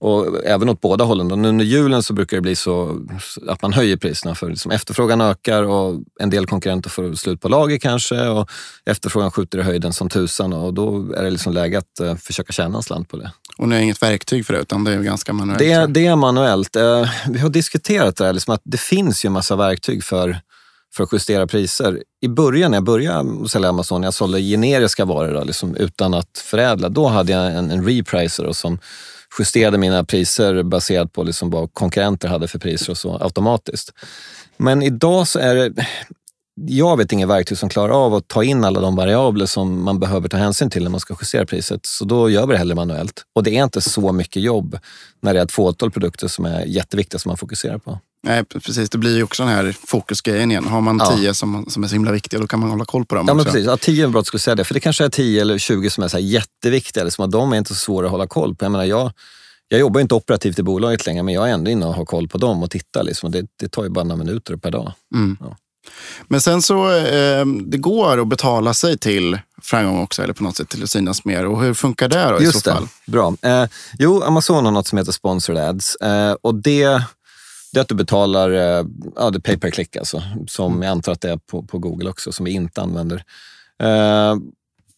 [0.00, 1.28] Och även åt båda hållen.
[1.28, 1.34] Då.
[1.34, 3.06] Under julen så brukar det bli så
[3.48, 7.48] att man höjer priserna för liksom efterfrågan ökar och en del konkurrenter får slut på
[7.48, 8.50] lager kanske och
[8.86, 12.52] efterfrågan skjuter i höjden som tusan och då är det liksom läge att eh, försöka
[12.52, 13.32] tjäna en slant på det.
[13.56, 15.58] Och ni har inget verktyg för det utan det är ganska manuellt?
[15.58, 16.76] Det, är, det är manuellt.
[16.76, 20.40] Eh, vi har diskuterat det här, liksom att det finns ju en massa verktyg för
[20.94, 22.02] för att justera priser.
[22.20, 26.38] I början när jag började sälja Amazon, jag sålde generiska varor då, liksom utan att
[26.38, 28.78] förädla, då hade jag en, en repricer som
[29.38, 33.92] justerade mina priser baserat på liksom vad konkurrenter hade för priser och så automatiskt.
[34.56, 35.86] Men idag så är det,
[36.56, 39.98] jag vet inget verktyg som klarar av att ta in alla de variabler som man
[39.98, 41.86] behöver ta hänsyn till när man ska justera priset.
[41.86, 43.22] Så då gör vi det hellre manuellt.
[43.34, 44.78] Och det är inte så mycket jobb
[45.20, 47.98] när det är ett fåtal produkter som är jätteviktiga som man fokuserar på.
[48.22, 48.90] Nej, precis.
[48.90, 50.64] Det blir ju också den här fokusgrejen igen.
[50.64, 51.34] Har man tio ja.
[51.34, 53.44] som, som är så himla viktiga, då kan man hålla koll på dem Ja, men
[53.44, 53.66] precis.
[53.66, 54.64] Ja, tio är bra att skulle säga det.
[54.64, 57.04] För det kanske är tio eller tjugo som är så jätteviktiga.
[57.04, 58.64] Liksom, de är inte så svåra att hålla koll på.
[58.64, 59.12] Jag menar, jag,
[59.68, 62.28] jag jobbar inte operativt i bolaget längre, men jag är ändå inne och har koll
[62.28, 63.02] på dem och tittar.
[63.02, 63.30] Liksom.
[63.30, 64.92] Det, det tar ju bara några minuter per dag.
[65.14, 65.36] Mm.
[65.40, 65.56] Ja.
[66.28, 70.56] Men sen så, eh, det går att betala sig till framgång också, eller på något
[70.56, 71.46] sätt till att synas mer.
[71.46, 72.88] Och hur funkar det då Just i så fall?
[73.06, 73.12] Det.
[73.12, 73.34] Bra.
[73.42, 73.64] Eh,
[73.98, 75.96] jo, Amazon har något som heter sponsored ads.
[75.96, 77.02] Eh, och det,
[77.72, 78.84] det är att du betalar eh,
[79.16, 80.82] ja, det pay per click, alltså, som mm.
[80.82, 83.24] jag antar att det är på, på Google också, som vi inte använder.
[83.82, 84.36] Eh,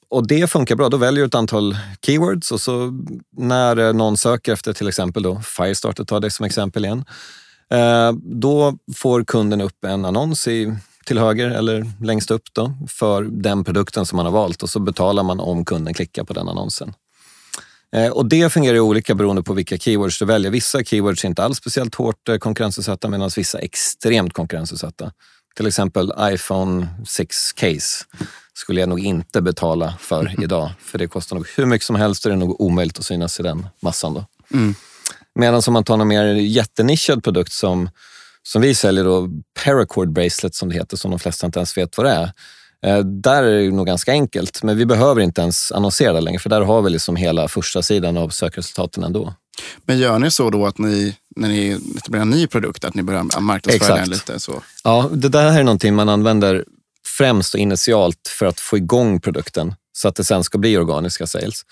[0.09, 0.88] och det funkar bra.
[0.88, 2.92] Då väljer du ett antal keywords och så
[3.37, 7.05] när någon söker efter till exempel då Firestarter, tar det som exempel igen.
[7.75, 10.75] Eh, då får kunden upp en annons i,
[11.05, 14.81] till höger eller längst upp då, för den produkten som man har valt och så
[14.81, 16.95] betalar man om kunden klickar på den annonsen.
[17.97, 20.51] Eh, och det fungerar olika beroende på vilka keywords du väljer.
[20.51, 25.13] Vissa keywords är inte alls speciellt hårt eh, konkurrensutsatta medan vissa är extremt konkurrensutsatta.
[25.57, 28.05] Till exempel iPhone 6 case
[28.55, 30.43] skulle jag nog inte betala för mm.
[30.43, 30.71] idag.
[30.81, 33.41] För det kostar nog hur mycket som helst och det är nog omöjligt att synas
[33.41, 34.15] i den massan.
[34.15, 34.25] Då.
[34.53, 34.75] Mm.
[35.37, 37.90] Medan om man tar en mer jättenischad produkt som,
[38.42, 39.29] som vi säljer, då,
[39.64, 42.33] Paracord Bracelet som det heter, som de flesta inte ens vet vad det är.
[42.87, 46.38] Eh, där är det nog ganska enkelt, men vi behöver inte ens annonsera det längre
[46.38, 49.35] för där har vi liksom hela första sidan av sökresultaten ändå.
[49.85, 53.03] Men gör ni så då att ni, när ni etablerar en ny produkt, att ni
[53.03, 54.40] börjar marknadsföra den lite?
[54.40, 54.62] Så?
[54.85, 56.64] Ja, det där är någonting man använder
[57.07, 61.27] främst och initialt för att få igång produkten så att det sen ska bli organiska
[61.27, 61.62] sales.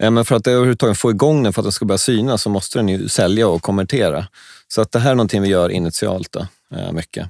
[0.00, 2.50] Eh, men för att överhuvudtaget få igång den, för att den ska börja synas, så
[2.50, 4.26] måste den ju sälja och konvertera.
[4.68, 7.28] Så att det här är någonting vi gör initialt då, eh, mycket.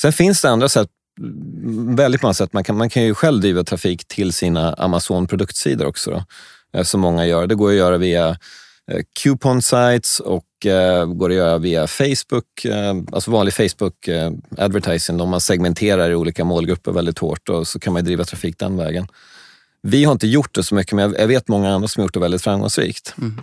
[0.00, 0.88] Sen finns det andra sätt,
[1.20, 2.52] mm, väldigt många sätt.
[2.52, 6.24] Man kan, man kan ju själv driva trafik till sina Amazon produktsidor också, då,
[6.78, 7.46] eh, som många gör.
[7.46, 8.38] Det går att göra via
[9.22, 10.44] coupon sites och
[11.06, 12.66] går att göra via Facebook,
[13.12, 14.08] alltså vanlig Facebook
[14.58, 15.20] advertising.
[15.20, 18.76] Om man segmenterar i olika målgrupper väldigt hårt och så kan man driva trafik den
[18.76, 19.08] vägen.
[19.86, 22.14] Vi har inte gjort det så mycket, men jag vet många andra som har gjort
[22.14, 23.14] det väldigt framgångsrikt.
[23.18, 23.40] Mm.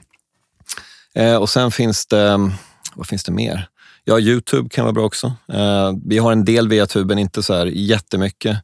[1.15, 2.51] Eh, och sen finns det,
[2.95, 3.67] vad finns det mer?
[4.03, 5.33] Ja, Youtube kan vara bra också.
[5.53, 8.57] Eh, vi har en del via tuben, inte så här jättemycket.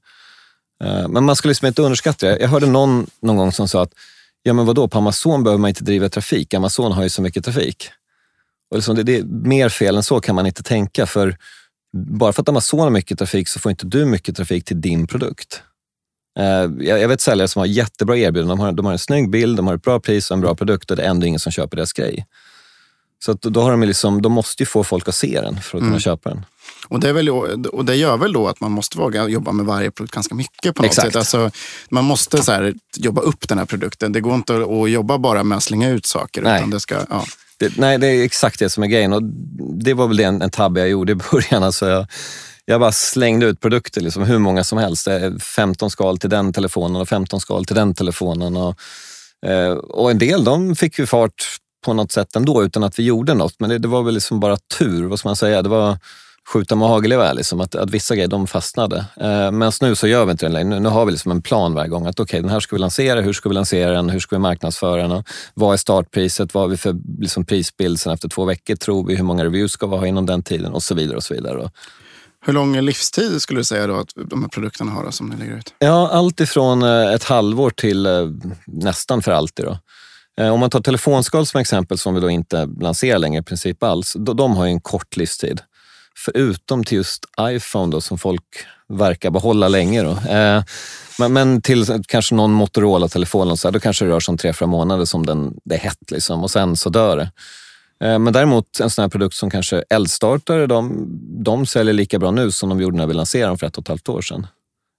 [0.84, 2.38] Eh, men man ska liksom inte underskatta det.
[2.40, 3.94] Jag hörde någon någon gång som sa att,
[4.44, 6.54] ja men vadå, på Amazon behöver man inte driva trafik.
[6.54, 7.90] Amazon har ju så mycket trafik.
[8.72, 11.38] Och liksom det, det är mer fel än så kan man inte tänka, för
[11.98, 15.08] bara för att Amazon har mycket trafik så får inte du mycket trafik till din
[15.08, 15.64] produkt.
[16.40, 18.58] Eh, jag vet säljare som har jättebra erbjudanden.
[18.58, 20.56] De har, de har en snygg bild, de har ett bra pris och en bra
[20.56, 22.26] produkt och det är ändå ingen som köper deras grej.
[23.26, 25.82] Så då har de, liksom, de måste ju få folk att se den för att
[25.82, 26.00] kunna Mm.
[26.00, 26.46] köpa den.
[26.88, 29.66] Och det, är väl, och det gör väl då att man måste våga jobba med
[29.66, 31.08] varje produkt ganska mycket på något Exakt.
[31.08, 31.16] sätt.
[31.16, 31.52] Alltså,
[31.90, 34.12] man måste så här, jobba upp den här produkten.
[34.12, 36.42] Det går inte att, jobba bara med att slänga ut saker.
[36.42, 36.58] Nej.
[36.58, 37.26] Utan det ska, ja.
[37.58, 39.14] Det, nej, det är exakt det som är grejen.
[39.14, 39.24] Och
[39.84, 41.64] det var väl en, en tabbe jag gjorde i början.
[41.64, 42.08] Alltså jag,
[42.70, 45.08] jag bara slängde ut produkter, liksom, hur många som helst.
[45.08, 48.58] Eh, 15 skal till den telefonen och 15 skal till den telefonen.
[48.58, 48.76] Och,
[49.46, 53.04] eh, och en del de fick ju fart på något sätt ändå utan att vi
[53.04, 53.56] gjorde något.
[53.60, 55.62] Men det, det var väl liksom bara tur, vad ska man säga?
[55.62, 55.98] Det var
[56.48, 59.06] skjuta med hagelgevär, liksom, att, att vissa grejer de fastnade.
[59.22, 60.70] Eh, Men nu så gör vi inte det längre.
[60.70, 62.06] Nu, nu har vi liksom en plan varje gång.
[62.06, 63.22] Att okej, den här ska vi lansera.
[63.22, 64.10] Hur ska vi lansera den?
[64.10, 65.12] Hur ska vi marknadsföra den?
[65.12, 66.54] Och Vad är startpriset?
[66.54, 69.16] Vad har vi för liksom, prisbild sen efter två veckor tror vi?
[69.16, 70.74] Hur många reviews ska vi ha inom den tiden?
[70.74, 71.18] Och så vidare.
[71.18, 71.70] och så vidare.
[72.46, 75.36] Hur lång livstid skulle du säga då att de här produkterna har då, som ni
[75.38, 75.74] lägger ut?
[75.80, 78.12] Ja, allt ifrån eh, ett halvår till eh,
[78.66, 79.66] nästan för alltid.
[79.66, 79.78] Då.
[80.44, 83.84] Eh, om man tar telefonskal som exempel, som vi då inte lanserar längre i princip
[83.84, 85.62] alls, då- de har ju en kort livstid.
[86.26, 88.44] Förutom till just iPhone då, som folk
[88.90, 90.04] verkar behålla länge.
[90.04, 90.12] Då.
[90.32, 90.64] Eh,
[91.20, 95.06] Men, men till kanske någon Motorola-telefon, då kanske det rör sig om tre, fyra månader
[95.06, 97.32] som den, det är hett liksom, och sen så dör det.
[98.04, 101.06] Eh, Men däremot en sån här produkt som kanske eldstartare, de,
[101.44, 103.82] de säljer lika bra nu som de gjorde när vi lanserade dem för ett och
[103.84, 104.48] ett halvt år sedan.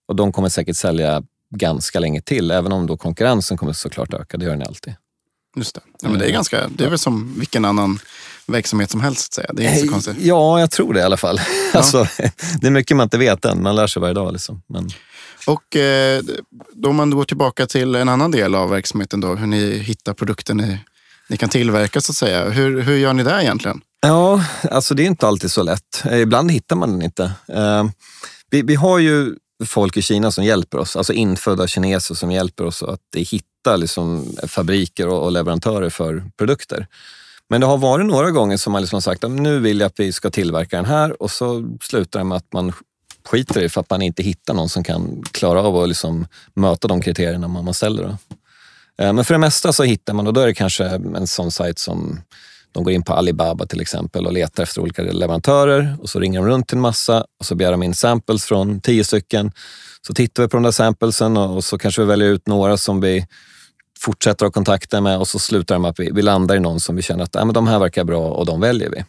[0.08, 1.22] Och de kommer säkert sälja
[1.54, 4.36] ganska länge till, även om då konkurrensen kommer såklart öka.
[4.36, 4.94] Det gör den alltid.
[5.56, 5.80] Just det.
[6.02, 7.98] Ja, men det, är ganska, det är väl som vilken annan
[8.46, 9.32] verksamhet som helst.
[9.32, 9.50] Säga.
[9.52, 10.16] Det är inte så konstigt.
[10.20, 11.40] Ja, jag tror det i alla fall.
[11.74, 12.06] Alltså,
[12.60, 13.62] det är mycket man inte vet än.
[13.62, 14.32] Man lär sig varje dag.
[14.32, 14.62] Liksom.
[14.66, 14.90] Men,
[15.46, 16.22] Och eh,
[16.72, 20.14] då om man går tillbaka till en annan del av verksamheten, då, hur ni hittar
[20.14, 20.78] produkter ni,
[21.31, 22.51] ni kan tillverka så att säga.
[22.51, 23.81] Hur, hur gör ni det egentligen?
[24.03, 26.03] ja, alltså det är inte alltid så lätt.
[26.05, 27.33] Eh, ibland hittar man den inte.
[27.49, 27.85] Eh,
[28.51, 32.64] vi, vi har ju folk i Kina som hjälper oss, alltså infödda kineser som hjälper
[32.64, 36.87] oss att hitta liksom fabriker och, leverantörer för produkter.
[37.49, 39.87] Men det har varit några gånger som man liksom har sagt att nu vill jag
[39.87, 42.73] att vi ska tillverka den här och så slutar det med att man
[43.25, 46.27] skiter i det för att man inte hittar någon som kan klara av att liksom
[46.55, 48.03] möta de kriterierna man man ställer.
[48.03, 48.16] Då.
[49.00, 51.50] Eh, men för det mesta så hittar man och då är det kanske en sån
[51.50, 52.20] sajt som
[52.72, 56.40] de går in på Alibaba till exempel och letar efter olika leverantörer och så ringer
[56.40, 59.52] de runt till en massa och så begär de in samples från tio stycken.
[60.06, 63.00] Så tittar vi på de där samplesen och så kanske vi väljer ut några som
[63.00, 63.26] vi
[63.98, 66.80] fortsätter ha kontakter med och så slutar det med att vi, vi landar i någon
[66.80, 69.04] som vi känner att äh, men de här verkar bra och de väljer vi.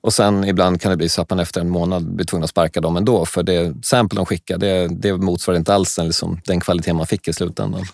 [0.00, 2.50] Och sen ibland kan det bli så att man efter en månad blir tvungen att
[2.50, 6.40] sparka dem ändå för det sample de skickar det, det motsvarar inte alls den, liksom,
[6.44, 7.86] den kvalitet man fick i slutändan.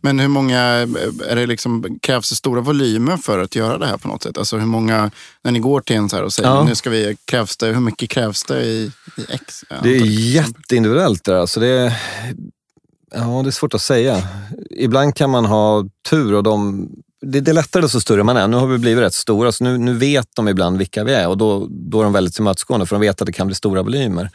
[0.00, 0.60] Men hur många,
[1.28, 4.38] är det liksom, krävs det stora volymer för att göra det här på något sätt?
[4.38, 5.10] Alltså hur många,
[5.42, 6.64] när ni går till en så här och säger Ja.
[6.64, 9.64] nu ska vi, krävs det, hur mycket krävs det i, i X?
[9.68, 11.38] Det är antal- jätteindividuellt det där.
[11.38, 11.96] Alltså det,
[13.14, 14.22] ja, det är svårt att säga.
[14.70, 16.88] Ibland kan man ha tur och de...
[17.26, 18.48] Det, det är lättare desto större man är.
[18.48, 21.28] Nu har vi blivit rätt stora, så nu, nu vet de ibland vilka vi är
[21.28, 23.82] och då, då är de väldigt tillmötesgående för de vet att det kan bli stora
[23.82, 24.30] volymer.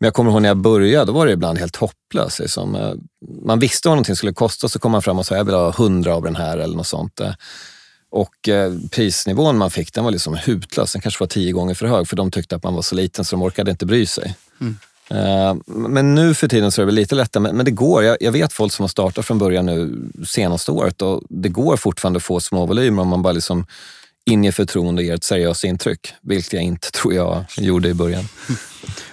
[0.00, 2.38] Men jag kommer ihåg när jag började, då var det ibland helt hopplöst.
[2.38, 2.74] Liksom.
[2.74, 2.92] Eh,
[3.44, 5.70] Man visste vad någonting skulle kosta, så kom man fram och sa jag vill ha
[5.72, 7.20] hundra av den här eller något sånt.
[7.20, 7.32] Eh,
[8.10, 10.92] Och eh, prisnivån man fick, den var liksom hutlös.
[10.92, 13.24] Den kanske var tio gånger för hög, för de tyckte att man var så liten
[13.24, 14.34] så de orkade inte bry sig.
[15.10, 18.04] Eh, Men nu för tiden så är det väl lite lättare, men men det går.
[18.04, 21.76] Jag, jag vet folk som har startat från början nu senaste året och det går
[21.76, 23.66] fortfarande att få små volymer om man bara liksom
[24.30, 28.24] inger förtroende och ger ett seriöst intryck, vilket jag inte tror jag gjorde i början.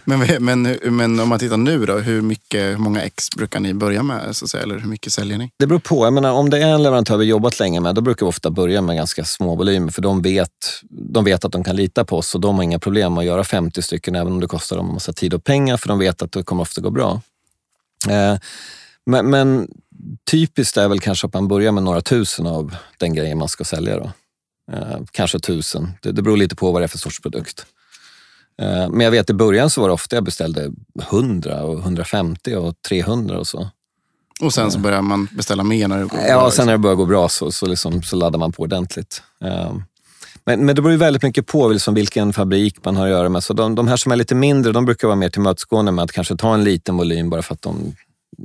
[0.03, 3.73] Men, men, men om man tittar nu då, hur, mycket, hur många ex brukar ni
[3.73, 4.35] börja med?
[4.35, 5.51] Så att säga, eller hur mycket säljer ni?
[5.59, 6.05] Det beror på.
[6.05, 8.49] Jag menar, om det är en leverantör vi jobbat länge med, då brukar vi ofta
[8.49, 10.49] börja med ganska små volymer, för de vet,
[10.89, 13.25] de vet att de kan lita på oss och de har inga problem med att
[13.25, 15.99] göra 50 stycken, även om det kostar dem en massa tid och pengar, för de
[15.99, 17.21] vet att det kommer ofta gå bra.
[18.09, 18.37] Eh,
[19.05, 19.67] men, men
[20.31, 23.63] typiskt är väl kanske att man börjar med några tusen av den grejen man ska
[23.63, 23.97] sälja.
[23.97, 24.11] Då.
[24.71, 25.91] Eh, kanske tusen.
[26.01, 27.65] Det, det beror lite på vad det är för sorts produkt.
[28.61, 32.55] Eh, men jag vet i början så var det ofta jag beställde 100 och 150
[32.55, 33.69] och 300 och så.
[34.41, 36.77] Och sen så börjar man beställa mer när det går Ja, bra, sen när det
[36.79, 39.23] börjar gå bra så, så, liksom, så laddar man på ordentligt.
[39.41, 39.83] Ehm,
[40.45, 43.29] Men, men det beror ju väldigt mycket på liksom vilken fabrik man har att göra
[43.29, 43.43] med.
[43.43, 46.11] Så de, de här som är lite mindre, de brukar vara mer tillmötesgående med att
[46.11, 47.95] kanske ta en liten volym bara för att de,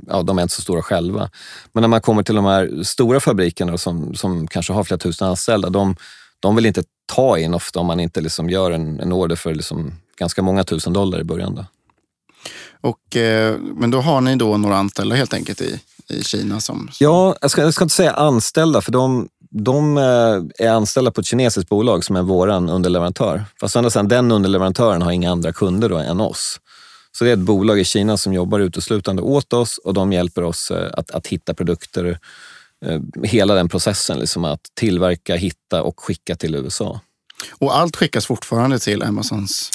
[0.07, 1.29] ja, de är inte så stora själva.
[1.73, 5.27] Men när man kommer till de här stora fabrikerna som, som kanske har flera tusen
[5.27, 5.95] anställda, de,
[6.39, 9.55] de vill inte ta in ofta om man inte liksom gör en, en order för
[9.55, 11.55] liksom ganska många tusen dollar i början.
[11.55, 11.65] Då.
[12.81, 16.89] Och, eh, men då har ni då några anställda helt enkelt i, i Kina som...
[16.99, 21.21] Ja, jag ska, jag ska inte säga anställda, för de, de eh, är anställda på
[21.21, 23.45] ett kinesiskt bolag som är våran underleverantör.
[23.59, 26.59] Fast å andra sidan, den underleverantören har inga andra kunder då än oss.
[27.11, 30.43] Så det är ett bolag i Kina som jobbar uteslutande åt oss och de hjälper
[30.43, 32.19] oss eh, att, att hitta produkter
[33.23, 36.99] hela den processen, liksom att tillverka, hitta och skicka till USA.
[37.59, 39.71] Och allt skickas fortfarande till Amazons?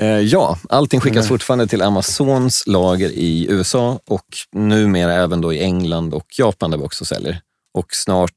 [0.00, 5.62] Eh, ja, allting skickas fortfarande till Amazons lager i USA och numera även då i
[5.62, 7.40] England och Japan där vi också säljer.
[7.74, 8.36] Och snart,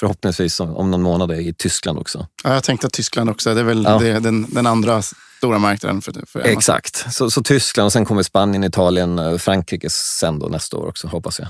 [0.00, 2.26] förhoppningsvis om någon månad, i Tyskland också.
[2.44, 3.98] Ja, jag tänkte att Tyskland också, det är väl ja.
[3.98, 5.02] det, den, den andra
[5.36, 6.58] stora marknaden för, för Amazon.
[6.58, 10.88] Exakt, så, så Tyskland och sen kommer Spanien, Italien, eh, Frankrike sen då nästa år
[10.88, 11.48] också hoppas jag.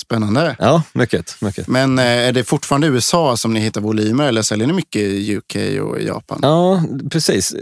[0.00, 0.56] Spännande.
[0.58, 1.68] Ja, mycket, mycket.
[1.68, 5.36] Men eh, är det fortfarande USA som ni hittar volymer eller säljer ni mycket i
[5.36, 6.38] UK och i Japan?
[6.42, 7.54] Ja, precis.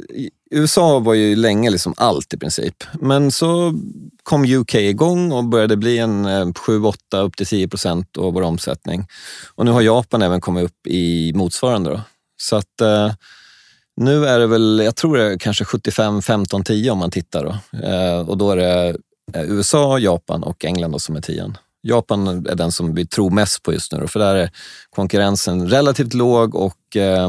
[0.51, 2.85] USA var ju länge liksom allt i princip.
[3.01, 3.75] Men så
[4.23, 8.43] kom UK igång och började bli en 7-8 eh, upp till 10 procent av vår
[8.43, 9.07] omsättning.
[9.55, 11.91] Och nu har Japan även kommit upp i motsvarande.
[11.91, 12.01] Då.
[12.37, 13.13] Så att eh,
[13.97, 17.45] nu är det väl, jag tror det är kanske 75, 15, 10 om man tittar.
[17.45, 17.79] Då.
[17.87, 18.97] Eh, och då är det
[19.35, 21.57] eh, USA, Japan och England då som är tian.
[21.83, 24.51] Japan är den som vi tror mest på just nu, för där är
[24.91, 27.29] konkurrensen relativt låg och eh,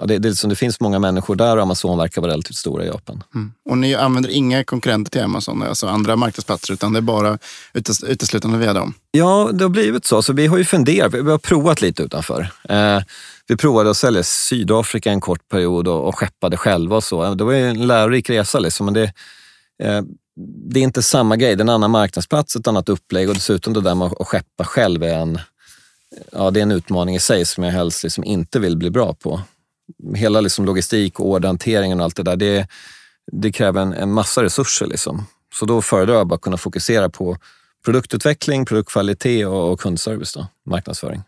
[0.00, 2.84] ja, det, det, liksom, det, finns många människor där och Amazon verkar vara relativt stora
[2.84, 3.24] i Japan.
[3.34, 3.52] Mm.
[3.70, 7.38] Och ni använder inga konkurrenter till Amazon, alltså andra marknadsplatser, utan det är bara
[7.74, 8.94] utes, uteslutande via dem?
[9.10, 10.22] Ja, det har blivit så.
[10.22, 12.52] så vi har ju funderat, vi har provat lite utanför.
[12.68, 13.00] Eh,
[13.46, 17.34] vi provade att sälja Sydafrika en kort period och, och skeppade själva och så.
[17.34, 19.12] Det var ju en lärorik resa, liksom, men det,
[19.82, 20.02] eh,
[20.36, 21.56] det är inte samma grej.
[21.56, 24.64] Det är en annan marknadsplats, ett annat upplägg och dessutom det där med att skeppa
[24.64, 25.40] själv är en,
[26.32, 29.14] ja, det är en utmaning i sig som jag helst liksom inte vill bli bra
[29.14, 29.40] på.
[30.14, 32.68] Hela liksom logistik och orderhanteringen och allt det där, det,
[33.32, 34.86] det kräver en, en massa resurser.
[34.86, 35.26] Liksom.
[35.54, 37.36] Så då föredrar jag bara kunna fokusera på
[37.84, 41.22] produktutveckling, produktkvalitet och, och kundservice, då, marknadsföring.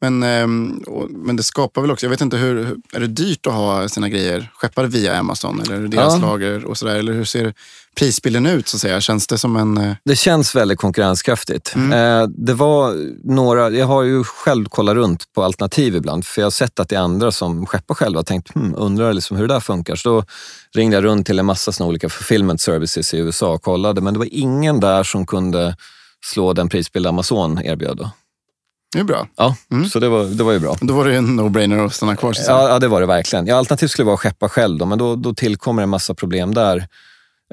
[0.00, 3.52] Men, ehm, men det skapar väl också, jag vet inte, hur, är det dyrt att
[3.52, 6.20] ha sina grejer skeppade via Amazon eller deras ja.
[6.20, 6.96] lager och sådär?
[6.96, 7.54] Eller hur ser
[7.96, 9.00] prisbilden ut så att säga?
[9.00, 9.78] Känns det som en...
[9.78, 11.74] Eh, det känns väldigt konkurrenskraftigt.
[11.74, 11.92] Mm.
[11.92, 16.46] Eh, det var några, jag har ju själv kollat runt på alternativ ibland, för jag
[16.46, 19.48] har sett att det är andra som skeppar själva och tänkt, hmm, undrar liksom hur
[19.48, 19.96] det där funkar.
[19.96, 20.24] Så då
[20.74, 24.18] ringde jag runt till en massa olika fulfillment services i USA och kollade, men det
[24.18, 25.76] var ingen där som kunde
[26.24, 27.96] slå den prisbild Amazon erbjöd.
[27.96, 28.10] Då.
[28.92, 29.28] Det är bra.
[29.36, 29.88] Ja, mm.
[29.88, 30.76] så det var, det var ju bra.
[30.80, 32.34] Då var det en no-brainer att stanna kvar.
[32.46, 33.46] Ja, ja, det var det verkligen.
[33.46, 36.14] Ja, alternativt skulle det vara att skeppa själv, då, men då, då tillkommer en massa
[36.14, 36.88] problem där.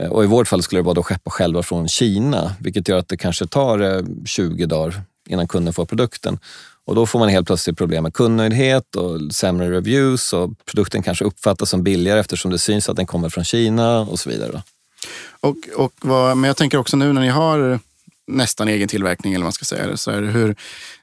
[0.01, 2.97] Eh, och I vårt fall skulle det vara att skeppa själva från Kina, vilket gör
[2.97, 6.39] att det kanske tar 20 eh, dagar innan kunden får produkten.
[6.85, 11.25] Och Då får man helt plötsligt problem med kundnöjdhet och sämre reviews och produkten kanske
[11.25, 14.63] uppfattas som billigare eftersom det syns att den kommer från Kina och så vidare.
[15.39, 17.79] Och, och vad, men jag tänker också nu när ni har
[18.27, 19.97] nästan egen tillverkning eller vad man ska säga.
[19.97, 20.55] Så här, hur,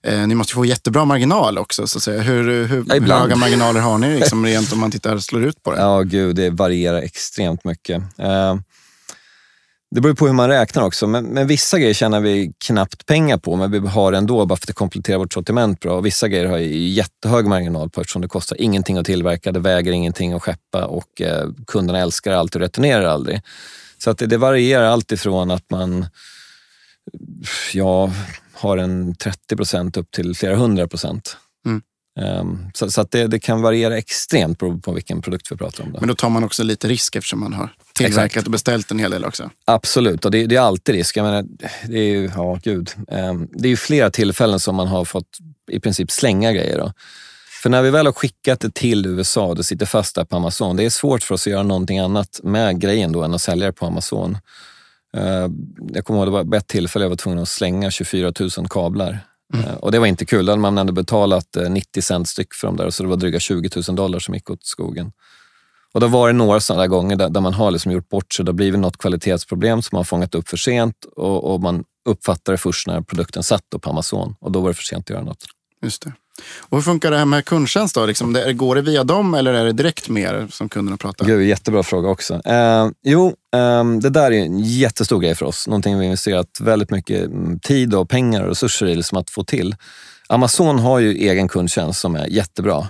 [0.02, 1.86] eh, ni måste få jättebra marginal också.
[1.86, 2.20] Så att säga.
[2.20, 5.62] Hur, hur, ja, hur höga marginaler har ni liksom, rent om man tittar slår ut
[5.62, 5.80] på det?
[5.80, 8.02] Ja, gud, det varierar extremt mycket.
[8.18, 8.54] Eh,
[9.94, 13.36] det beror på hur man räknar också, men, men, vissa grejer tjänar vi knappt pengar
[13.36, 15.96] på, men vi har ändå bara för att det kompletterar vårt sortiment bra.
[15.96, 19.92] Och vissa grejer har jättehög marginal på eftersom det kostar ingenting att tillverka, det väger
[19.92, 23.40] ingenting att skeppa och eh, kunderna älskar allt och returnerar aldrig.
[23.98, 26.06] Så att det, det varierar allt ifrån att man
[27.72, 28.10] jag
[28.52, 31.36] har en 30 procent upp till flera hundra procent.
[31.66, 31.82] Mm.
[32.20, 35.84] Um, så, så att det, det, kan variera extremt beroende på vilken produkt vi pratar
[35.84, 35.92] om.
[35.92, 35.98] Då.
[36.00, 38.46] Men då tar man också lite risk eftersom man har tillverkat Exakt.
[38.46, 39.50] och beställt en hel del också.
[39.64, 41.16] Absolut, och det, det är alltid risk.
[41.16, 41.44] Jag menar,
[41.88, 42.90] det är ju, ja, gud.
[43.08, 45.38] Um, det är ju flera tillfällen som man har fått
[45.70, 46.78] i princip slänga grejer.
[46.78, 46.92] Då.
[47.62, 50.36] För när vi väl har skickat det till USA och det sitter fast där på
[50.36, 53.42] Amazon, det är svårt för oss att göra någonting annat med grejen då än att
[53.42, 54.38] sälja det på Amazon.
[55.16, 55.48] Eh,
[55.92, 59.18] jag kommer ihåg det var ett tillfälle jag var tvungen att slänga 24 000 kablar.
[59.54, 59.66] Mm.
[59.66, 60.46] Eh, och det var inte kul.
[60.46, 63.16] Då hade man ändå betalat 90 eh, cent styck för dem där, så det var
[63.16, 65.12] dryga 20 000 dollar som gick åt skogen.
[65.92, 68.44] Och då var det några sådana gånger där, där, man har liksom gjort bort sig.
[68.44, 72.52] Det har blivit något kvalitetsproblem som man fångat upp för sent och, och man uppfattar
[72.52, 75.24] det först när produkten satt på Amazon och då var det för sent att göra
[75.24, 75.44] något.
[75.82, 76.12] Just det.
[76.60, 77.94] Och hur funkar det här med kundtjänst?
[77.94, 78.06] Då?
[78.06, 81.26] Liksom, det, går det via dem eller är det direkt med er som kunderna pratar?
[81.26, 82.34] Gud, jättebra fråga också.
[82.44, 85.66] Eh, jo, eh, det där är en jättestor grej för oss.
[85.66, 89.44] Någonting vi investerat väldigt mycket mm, tid, och pengar och resurser i liksom att få
[89.44, 89.76] till.
[90.28, 92.88] Amazon har ju egen kundtjänst som är jättebra.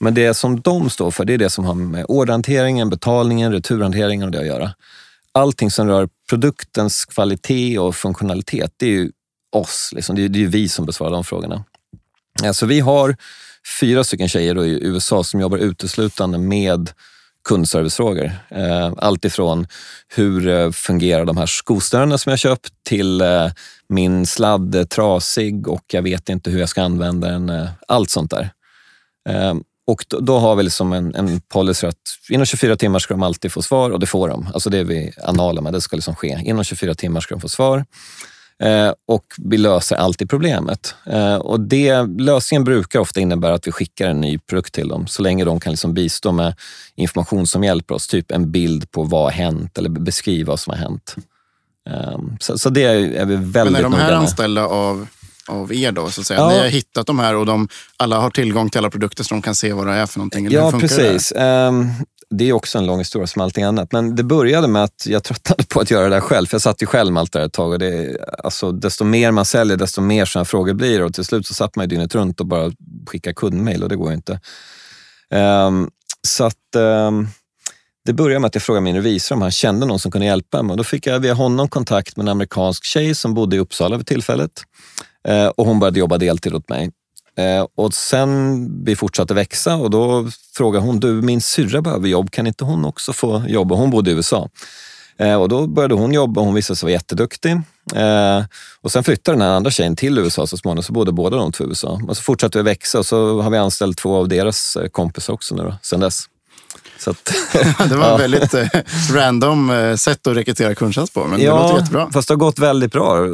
[0.00, 4.24] Men det som de står för, det är det som har med orderhanteringen, betalningen, returhanteringen
[4.24, 4.70] och det att göra.
[5.32, 9.10] Allting som rör produktens kvalitet och funktionalitet, det är ju
[9.52, 9.90] oss.
[9.94, 10.16] Liksom.
[10.16, 11.64] Det, är, det är ju vi som besvarar de frågorna.
[12.42, 13.16] Alltså vi har
[13.80, 16.90] fyra stycken tjejer i USA som jobbar uteslutande med
[17.48, 18.32] kundservicefrågor.
[18.50, 19.66] Eh, allt ifrån
[20.08, 23.50] hur eh, fungerar de här skosnörena som jag köpt till eh,
[23.88, 27.50] min sladd är trasig och jag vet inte hur jag ska använda den.
[27.50, 28.50] Eh, allt sånt där.
[29.28, 31.96] Ehm, och då, har vi liksom en, en policy att
[32.28, 34.48] inom 24 timmar ska de alltid få svar och det får de.
[34.54, 36.40] Alltså det är vi anala med, det ska liksom ske.
[36.44, 37.84] Inom 24 timmar ska de få svar.
[38.58, 40.94] Eh, och vi löser alltid problemet.
[41.06, 45.06] Eh, och det, lösningen brukar ofta innebära att vi skickar en ny produkt till dem,
[45.06, 46.54] så länge de kan liksom bistå med
[46.94, 48.08] information som hjälper oss.
[48.08, 51.16] Typ en bild på vad har hänt eller beskriva vad som har hänt.
[51.90, 55.06] Eh, så, så, det är vi väldigt Men är de här noga anställda av,
[55.48, 56.10] av er då?
[56.10, 56.40] Så att säga?
[56.40, 56.48] Ja.
[56.48, 59.42] Ni har hittat de här och de, alla har tillgång till alla produkter så de
[59.42, 60.46] kan se vad det är för någonting?
[60.46, 61.32] eller Ja, precis.
[62.34, 63.92] Det är också en lång historia som allting annat.
[63.92, 66.46] Men det började med att jag tröttnade på att göra det där själv.
[66.46, 67.72] För jag satt ju själv med allt det här ett tag.
[67.72, 71.04] Och det, alltså, desto mer man säljer, desto mer sådana frågor blir det.
[71.04, 72.72] Och till slut så satt man ju dygnet runt och bara
[73.06, 74.40] skickade kundmail och det går ju inte.
[75.34, 75.90] Um,
[76.26, 77.28] så att Um,
[78.04, 80.62] det började med att jag frågade min revisor om han kände någon som kunde hjälpa
[80.62, 80.70] mig.
[80.72, 83.96] Och då fick jag via honom kontakt med en amerikansk tjej som bodde i Uppsala
[83.96, 84.50] vid tillfället.
[85.28, 86.90] Eh, och hon började jobba deltid åt mig.
[87.36, 92.30] Eh, och sen vi fortsatte växa och då frågade hon, du min syrra behöver jobb,
[92.30, 93.72] kan inte hon också få jobb?
[93.72, 94.48] Och hon bodde i USA.
[95.16, 97.52] Eh, och då började hon jobba och hon visade sig vara jätteduktig.
[97.94, 98.44] Eh,
[98.80, 101.52] och sen flyttade den här andra tjejen till USA så småningom, så bodde båda de
[101.52, 102.00] två i USA.
[102.08, 105.54] Och så fortsatte vi växa och så har vi anställt två av deras kompisar också
[105.54, 106.24] nu då, sen dess.
[107.02, 107.24] Så att,
[107.88, 108.14] Det var Ja.
[108.14, 108.66] ett väldigt eh,
[109.12, 112.10] random eh, sätt att rekrytera kundtjänst på, men det låter jättebra.
[112.12, 113.30] fast det har gått väldigt bra eh,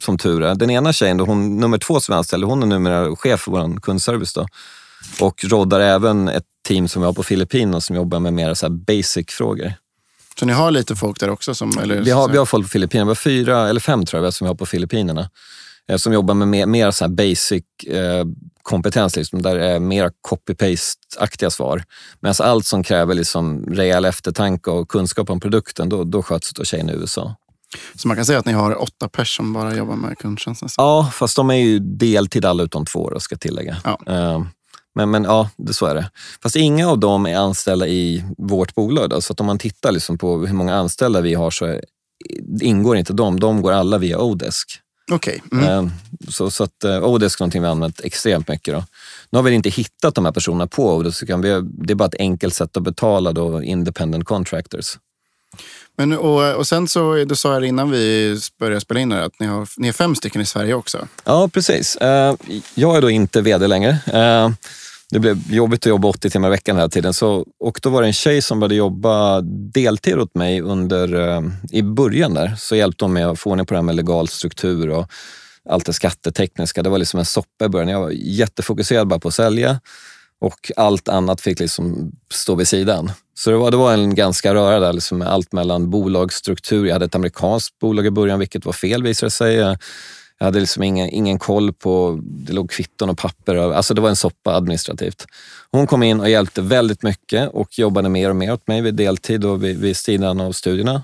[0.00, 0.54] som tur är.
[0.54, 3.50] Den ena tjejen, då, hon, nummer två som vi anställde, hon är numera chef för
[3.52, 4.32] vår kundservice.
[4.32, 4.46] Då.
[5.20, 8.68] Och roddar även ett team som vi har på Filippinerna som jobbar med mer så
[8.70, 9.72] basic-frågor.
[10.38, 11.54] Så ni har lite folk där också?
[11.54, 14.24] Som, eller, Vi har, vi har folk på Filippinerna, vi har fyra eller fem tror
[14.24, 15.30] jag som vi har på Filippinerna.
[15.88, 18.24] Eh, Som jobbar med mer, mer så basic eh,
[18.62, 21.84] kompetens, liksom, där det är mer copy-paste-aktiga svar.
[22.20, 26.60] Medan allt som kräver liksom rejäl eftertanke och kunskap om produkten, då, då sköts det
[26.60, 27.36] av tjejerna i USA.
[27.94, 30.74] Så man kan säga att ni har åtta pers som bara jobbar med kundtjänst?
[30.76, 33.76] Ja, fast de är ju deltid alla utom två, då, ska tillägga.
[33.84, 33.98] Ja.
[34.06, 34.42] Eh,
[34.94, 36.10] Men, men ja, det, så är det.
[36.42, 39.10] Fast inga av dem är anställda i vårt bolag.
[39.10, 41.84] Då, så att om man tittar liksom på hur många anställda vi har så är,
[42.62, 43.40] ingår inte de.
[43.40, 44.80] De går alla via Odesk.
[45.10, 45.42] Okej.
[45.52, 45.64] Mm.
[45.68, 45.92] Eh,
[46.28, 48.74] Så, så att eh, Odesk är någonting vi använt extremt mycket.
[48.74, 48.84] Då.
[49.30, 51.18] Nu har vi inte hittat de här personerna på Odesk.
[51.18, 54.98] så kan vi, det är bara ett enkelt sätt att betala då independent contractors.
[55.96, 59.40] Men, och, och sen så, du sa här innan vi började spela in här att
[59.40, 61.08] ni, har, ni är fem stycken i Sverige också.
[61.24, 61.96] Ja, precis.
[61.96, 62.34] Eh,
[62.74, 63.98] Jag är då inte vd längre.
[65.10, 67.14] Det blev jobbigt att jobba 80 timmar i veckan hela tiden.
[67.14, 69.40] Så, och då var det en tjej som började jobba
[69.74, 72.54] deltid åt mig under, eh, i början där.
[72.58, 75.06] Så hjälpte hon mig att få ordning på det här med legal struktur och
[75.68, 76.82] allt det skattetekniska.
[76.82, 77.88] Det var liksom en soppa i början.
[77.88, 79.80] Jag var jättefokuserad bara på att sälja
[80.40, 83.12] och allt annat fick liksom stå vid sidan.
[83.34, 86.86] Så det var, det var en ganska röra där, liksom med allt mellan bolagsstruktur.
[86.86, 89.76] Jag hade ett amerikanskt bolag i början, vilket var fel visade det sig.
[90.40, 93.56] Jag hade liksom ingen, ingen koll på, det låg kvitton och papper.
[93.56, 95.26] Alltså det var en soppa administrativt.
[95.70, 98.94] Hon kom in och hjälpte väldigt mycket och jobbade mer och mer åt mig vid
[98.94, 101.02] deltid och vid, vid sidan av studierna.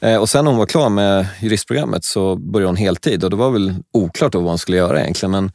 [0.00, 3.36] Eh, och sen när hon var klar med juristprogrammet så började hon heltid och det
[3.36, 5.30] var väl oklart då vad hon skulle göra egentligen.
[5.30, 5.52] Men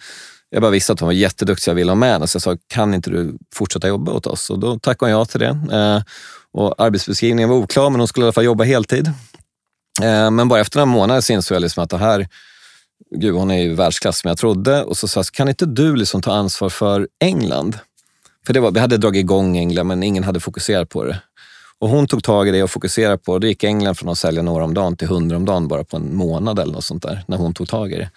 [0.50, 2.28] jag bara visste att hon var jätteduktig och jag ville ha med henne.
[2.28, 4.50] Så jag sa, kan inte du fortsätta jobba åt oss?
[4.50, 5.58] Och då tackade hon ja till det.
[5.72, 6.02] Eh,
[6.52, 9.08] och arbetsbeskrivningen var oklar, men hon skulle i alla fall jobba heltid.
[10.02, 12.28] Eh, men bara efter några månader så insåg jag liksom att det här,
[13.16, 14.84] gud hon är ju världsklass som jag trodde.
[14.84, 17.78] Och så sa jag, kan inte du liksom ta ansvar för England?
[18.46, 21.22] För det var, vi hade dragit igång England, men ingen hade fokuserat på det.
[21.80, 23.46] Och hon tog tag i det och fokuserade på det.
[23.46, 25.98] Då gick England från att sälja några om dagen till hundra om dagen bara på
[25.98, 28.12] en månad eller något sånt där, när hon tog tag i det.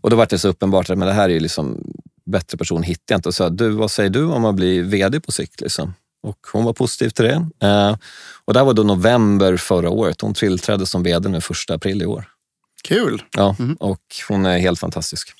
[0.00, 1.92] Och då var det så uppenbart att men det här är ju liksom,
[2.26, 3.28] bättre person hittar jag inte.
[3.28, 5.60] Och sa, du, vad säger du om att bli vd på sikt?
[5.60, 5.94] Liksom?
[6.22, 7.66] Och hon var positiv till det.
[7.66, 7.96] Eh,
[8.44, 10.20] och det här var då november förra året.
[10.20, 12.28] Hon tillträdde som vd nu första april i år.
[12.82, 13.22] Kul!
[13.36, 15.34] Ja, och hon är helt fantastisk.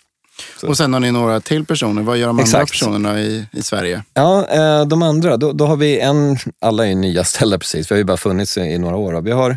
[0.60, 0.68] Så.
[0.68, 2.02] Och sen har ni några till personer.
[2.02, 2.70] Vad gör de andra Exakt.
[2.70, 4.02] personerna i, i Sverige?
[4.14, 7.94] Ja, eh, de andra, då, då har vi en, alla är nya ställda precis, vi
[7.94, 9.12] har ju bara funnits i, i några år.
[9.12, 9.20] då.
[9.20, 9.50] Vi har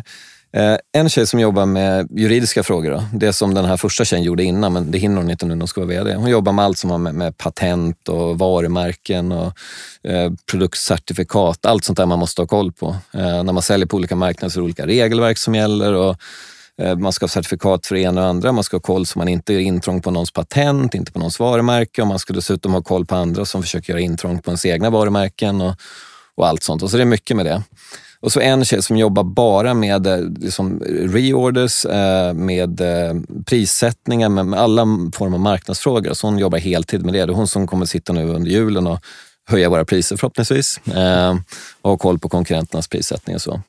[0.52, 3.04] eh, en tjej som jobbar med juridiska frågor, då.
[3.12, 5.60] det som den här första tjejen gjorde innan, men det hinner hon inte nu när
[5.60, 6.14] hon ska vara VD.
[6.14, 9.52] Hon jobbar med allt som har med, med patent och varumärken och
[10.02, 12.96] eh, produktcertifikat, allt sånt där man måste ha koll på.
[13.12, 16.16] Eh, när man säljer på olika marknader så är det olika regelverk som gäller och
[16.82, 18.52] Eh, man ska ha certifikat för det ena och andra.
[18.52, 21.40] Man ska ha koll så man inte gör intrång på någons patent, inte på någons
[21.40, 22.02] varumärke.
[22.02, 24.90] Och man ska dessutom ha koll på andra som försöker göra intrång på ens egna
[24.90, 25.74] varumärken och,
[26.34, 26.82] och allt sånt.
[26.82, 27.62] Och så det är mycket med det.
[28.20, 32.82] Och så en tjej som jobbar bara med eh, liksom, reorders, eh, med
[33.46, 36.12] prissättningar, med, alla former av marknadsfrågor.
[36.12, 37.26] Så hon jobbar heltid med det.
[37.26, 38.98] Det är hon som kommer sitta nu under julen och
[39.48, 40.80] höja våra priser förhoppningsvis.
[41.82, 43.60] Och ha koll på konkurrenternas prissättning och så.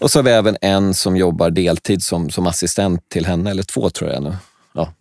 [0.00, 3.62] Och så har vi även en som jobbar deltid som, som assistent till henne, eller
[3.62, 4.36] två tror jag nu.
[4.72, 4.92] Ja.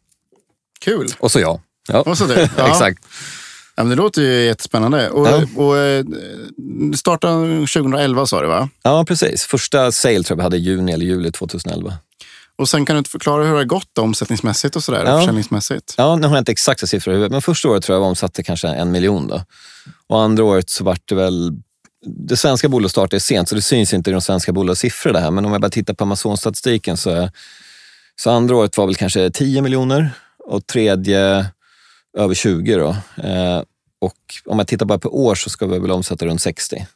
[0.81, 1.07] Kul!
[1.19, 1.59] Och så jag.
[1.87, 2.01] Ja.
[2.01, 2.33] Och så du.
[2.57, 2.67] Ja.
[2.67, 2.99] Exakt.
[3.75, 5.09] Ja, men det låter ju jättespännande.
[5.09, 5.41] Och, Ja.
[5.63, 6.05] och, eh,
[6.95, 8.69] startade 2011 sa du va?
[8.83, 9.43] Ja, precis.
[9.43, 11.93] Första sale tror jag vi hade i juni eller juli 2011.
[12.57, 15.19] Och sen kan du inte förklara hur det har gått då, omsättningsmässigt och sådär, Ja.
[15.19, 15.93] försäljningsmässigt?
[15.97, 18.07] Ja, nu har jag inte exakta siffror i huvudet, men första året tror jag vi
[18.07, 19.27] omsatte kanske en miljon.
[19.27, 19.41] Då.
[20.07, 21.51] Och andra året så vart det väl...
[22.05, 25.19] Det svenska bolaget startade sent, så det syns inte i de svenska bolagens siffror det
[25.19, 25.31] här.
[25.31, 27.29] Men om jag bara tittar på Amazon-statistiken så,
[28.21, 30.09] så andra året var väl kanske 10 miljoner
[30.45, 31.45] och tredje
[32.17, 32.75] över 20.
[32.75, 32.89] Då.
[33.23, 33.61] Eh,
[34.01, 34.13] och
[34.45, 36.87] om jag tittar bara på år så ska vi väl omsätta runt 60.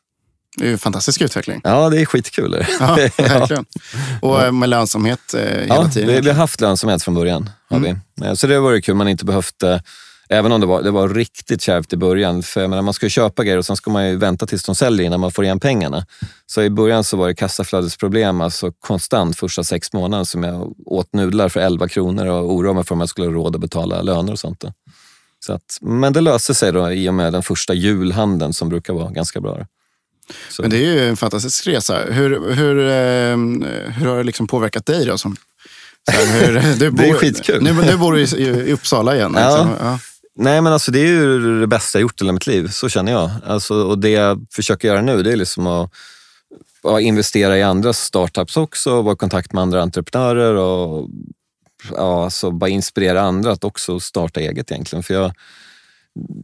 [0.58, 1.62] Det är ju en fantastisk utveckling.
[1.64, 2.54] Ja, det är skitkul.
[2.54, 2.60] är
[2.96, 3.12] det.
[3.18, 3.66] Ja, verkligen.
[4.22, 6.10] Och eh, med lönsamhet eh, hela Ja, tiden.
[6.10, 7.50] vi, vi har haft lönsamhet från början.
[7.70, 7.96] Har vi.
[8.26, 8.96] Eh, Så det har varit kul.
[8.96, 9.80] Man inte behövt, eh,
[10.34, 12.44] även om det var, det var riktigt kärvt i början.
[12.44, 14.76] För menar, man ska ju köpa grejer och sen ska man ju vänta tills de
[14.76, 16.06] säljer innan man får igen pengarna.
[16.46, 21.14] Så i början så var det kassaflödesproblem alltså konstant första sex månaderna som jag åt
[21.14, 24.02] nudlar för 11 kronor och oroade mig för om jag skulle ha råd att betala
[24.02, 24.60] löner och sånt.
[24.60, 24.74] Då.
[25.46, 28.94] Så att, men det löste sig då i och med den första julhandeln som brukar
[28.94, 29.68] vara ganska bra.
[30.50, 30.62] Så.
[30.62, 32.00] Men det är ju en fantastisk resa.
[32.10, 33.38] Hur, hur, eh,
[33.94, 35.18] hur har det liksom påverkat dig då?
[35.18, 35.36] Som,
[36.12, 37.64] hur, du Det är skitkul.
[37.64, 38.26] Nu, nu bor du i,
[38.68, 39.36] i Uppsala igen.
[39.38, 39.48] Ja.
[39.48, 39.88] Liksom.
[39.88, 40.00] Ja.
[40.36, 42.68] Nej, men alltså det är ju det bästa jag gjort i hela mitt liv.
[42.68, 43.32] Så känner jag.
[43.46, 45.92] Alltså, och det jag försöker göra nu, det är liksom att,
[46.84, 51.10] att investera i andra startups också, vara i kontakt med andra entreprenörer och
[51.92, 55.04] ja, alltså bara inspirera andra att också starta eget egentligen.
[55.04, 55.34] För jag,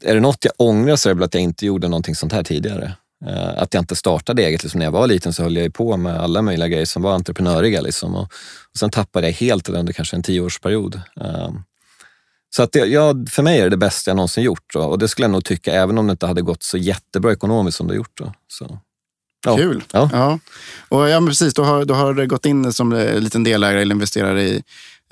[0.02, 2.34] är det något jag ångrar så är det väl att jag inte gjorde någonting sånt
[2.34, 2.94] här tidigare.
[3.26, 4.64] Eh, att jag inte startade eget.
[4.64, 7.14] Liksom när jag var liten så höll jag på med alla möjliga grejer som var
[7.14, 7.82] entreprenöriga.
[7.82, 8.16] Liksom.
[8.16, 8.24] Och,
[8.72, 11.02] och sen tappade jag helt det under kanske en tioårsperiod.
[11.16, 11.64] Um,
[12.56, 14.74] så att det, ja, för mig är det det bästa jag någonsin gjort.
[14.74, 14.82] Då.
[14.82, 17.78] Och det skulle jag nog tycka, även om det inte hade gått så jättebra ekonomiskt
[17.78, 18.18] som det gjort.
[18.18, 18.34] Då.
[18.48, 18.80] Så.
[19.46, 19.58] Ja.
[19.58, 19.84] Kul.
[19.92, 20.10] Ja.
[20.14, 20.40] Ja.
[20.90, 23.96] Och ja, men precis, du har, du har gått in som en liten delägare eller
[23.96, 24.64] investerare i,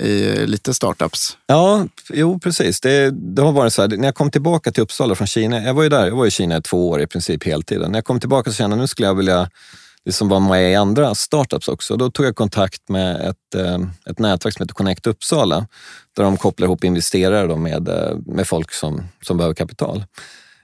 [0.04, 1.38] i lite startups.
[1.48, 2.82] Ja, jo precis.
[2.82, 5.74] Det, det har varit så här, när jag kom tillbaka till Uppsala från Kina, jag
[5.74, 7.80] var ju där, jag var i Kina i två år i princip heltid.
[7.80, 9.50] När jag kom tillbaka så kände jag nu skulle jag vilja
[10.08, 11.96] liksom vara med i andra startups också.
[11.96, 13.80] Då tog jag kontakt med ett, eh,
[14.10, 15.68] ett nätverk som heter Connect Uppsala,
[16.16, 20.04] där de kopplar ihop investerare med, eh, med folk som, som behöver kapital.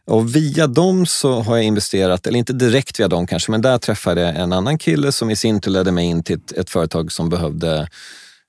[0.05, 3.77] Och via dem så har jag investerat, eller inte direkt via dem kanske, men där
[3.77, 6.69] träffade jag en annan kille som i sin tur ledde mig in till ett, ett
[6.69, 7.87] företag som behövde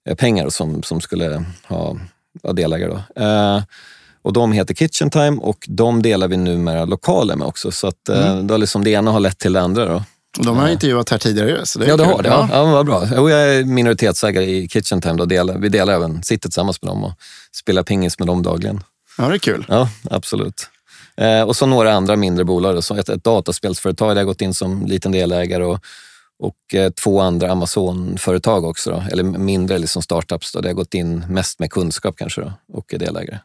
[0.09, 1.97] eh, pengar och som, som skulle ha,
[2.43, 2.91] ha delägare.
[2.91, 3.23] Då.
[3.23, 3.63] Eh,
[4.23, 7.71] och de heter Kitchen Time och de delar vi numera lokaler med också.
[7.71, 9.87] Så att, eh, då liksom det ena har lett till det andra.
[9.87, 10.03] Då.
[10.39, 11.67] De har jag intervjuat här tidigare.
[11.67, 12.13] Så det Ja, det kul.
[12.13, 12.29] har det.
[12.29, 12.49] Ja.
[12.53, 13.09] Ja, vad bra.
[13.17, 15.15] Jo, jag är minoritetsägare i Kitchen Time.
[15.15, 17.13] Då delar, vi delar även, sitter tillsammans med dem och
[17.53, 18.81] spelar pingis med dem dagligen.
[19.19, 19.65] ja, det är kul.
[19.69, 20.69] Ja, absolut.
[21.17, 22.85] Eh, och så några andra mindre bolag.
[22.85, 25.81] Så ett, ett dataspelsföretag där jag gått in som liten delägare och,
[26.39, 28.91] och eh, två andra Amazon-företag också.
[28.91, 29.03] Då.
[29.13, 30.53] Eller mindre liksom startups.
[30.53, 33.39] Då, där jag gått in mest med kunskap kanske då, och är delägare.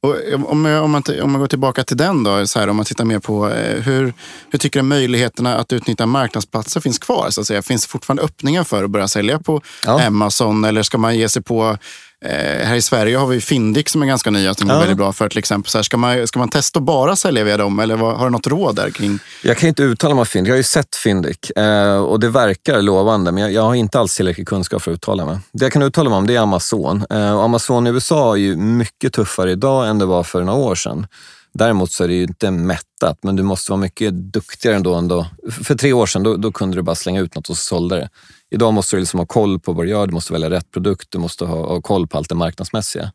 [0.00, 2.84] Och om, om, man, om man går tillbaka till den då, så här, om man
[2.84, 4.14] tittar mer på eh, hur,
[4.50, 7.30] hur tycker du möjligheterna att utnyttja marknadsplatser finns kvar?
[7.30, 7.62] Så att säga?
[7.62, 10.06] Finns det fortfarande öppningar för att börja sälja på Ja.
[10.06, 11.78] Amazon eller ska man ge sig på
[12.24, 14.80] Eh, här i Sverige har vi Fyndik som är ganska nya som går Ja.
[14.80, 15.70] väldigt bra för till exempel.
[15.70, 18.24] Så här, ska, man, ska man testa att bara sälja via dem eller vad, har
[18.24, 19.18] du något råd där kring?
[19.42, 20.48] Jag kan inte uttala mig om Fyndik.
[20.48, 23.98] Jag har ju sett Fyndik eh, och det verkar lovande, men jag, jag har inte
[23.98, 25.38] alls tillräcklig kunskap för att uttala mig.
[25.52, 27.04] Det jag kan uttala mig om det är Amazon.
[27.10, 30.74] Eh, Amazon i USA är ju mycket tuffare idag än det var för några år
[30.74, 31.06] sedan.
[31.54, 34.94] Däremot så är det ju inte mättat, men du måste vara mycket duktigare ändå.
[34.94, 35.26] ändå.
[35.62, 37.96] För tre år sedan då, då kunde du bara slänga ut något och så sålde
[37.96, 38.08] det.
[38.50, 41.10] Idag måste du liksom ha koll på vad du gör, du måste välja rätt produkt,
[41.10, 43.12] du måste ha, ha koll på allt det marknadsmässiga.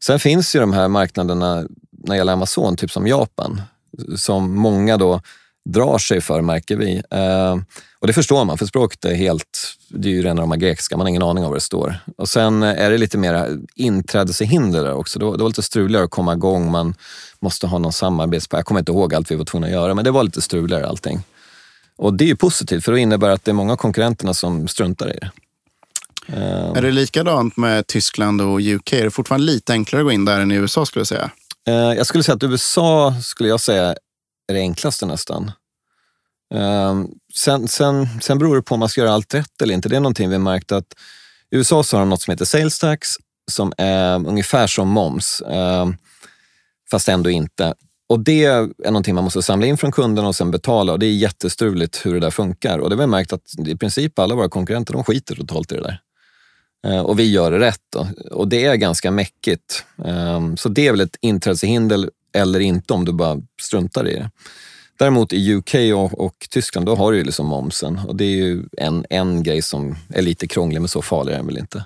[0.00, 3.62] Sen finns ju de här marknaderna när det gäller Amazon, typ som Japan,
[4.16, 5.20] som många då
[5.68, 7.02] drar sig för, märker vi.
[7.10, 7.56] Eh,
[8.00, 9.74] och det förstår man, för språket är helt...
[9.88, 11.98] Det är ju rena rama grekiska, man har ingen aning om vad det står.
[12.16, 15.18] Och sen är det lite mer inträdeshinder där också.
[15.18, 16.94] Det var, det var lite struligare att komma igång, man
[17.40, 18.58] måste ha någon samarbetsplan.
[18.58, 20.86] Jag kommer inte ihåg allt vi var tvungna att göra, men det var lite struligare
[20.86, 21.22] allting.
[21.98, 25.16] Och det är ju positivt, för det innebär att det är många konkurrenterna som struntar
[25.16, 25.30] i det.
[26.26, 28.92] Eh, Är det likadant med Tyskland och UK?
[28.92, 31.30] Är det fortfarande lite enklare att gå in där än i USA skulle jag säga?
[31.68, 33.84] Eh, Jag skulle säga att USA skulle jag säga
[34.48, 35.50] är det enklaste nästan.
[36.54, 37.02] Eh,
[37.34, 39.88] Sen, sen, sen beror det på om man ska göra allt rätt eller inte.
[39.88, 40.86] Det är någonting vi har märkt att
[41.50, 43.08] i USA så har de något som heter sales tax
[43.50, 45.88] som är ungefär som moms, eh,
[46.90, 47.74] fast ändå inte.
[48.08, 51.06] Och det är någonting man måste samla in från kunderna och sen betala och det
[51.06, 52.78] är jättestruligt hur det där funkar.
[52.78, 55.74] Och det har vi märkt att i princip alla våra konkurrenter de skiter totalt i
[55.74, 56.00] det där.
[56.86, 57.82] Eh, och vi gör det rätt.
[57.92, 58.08] Då.
[58.30, 59.84] Och det är ganska mäckigt.
[60.04, 64.30] Ehm, så det är väl ett inträdeshinder eller inte om du bara struntar i det.
[64.98, 68.00] Däremot i UK och, och Tyskland, då har du ju liksom momsen.
[68.06, 71.36] Och det är ju en, en grej som är lite krånglig, men så farlig är
[71.36, 71.84] den väl inte.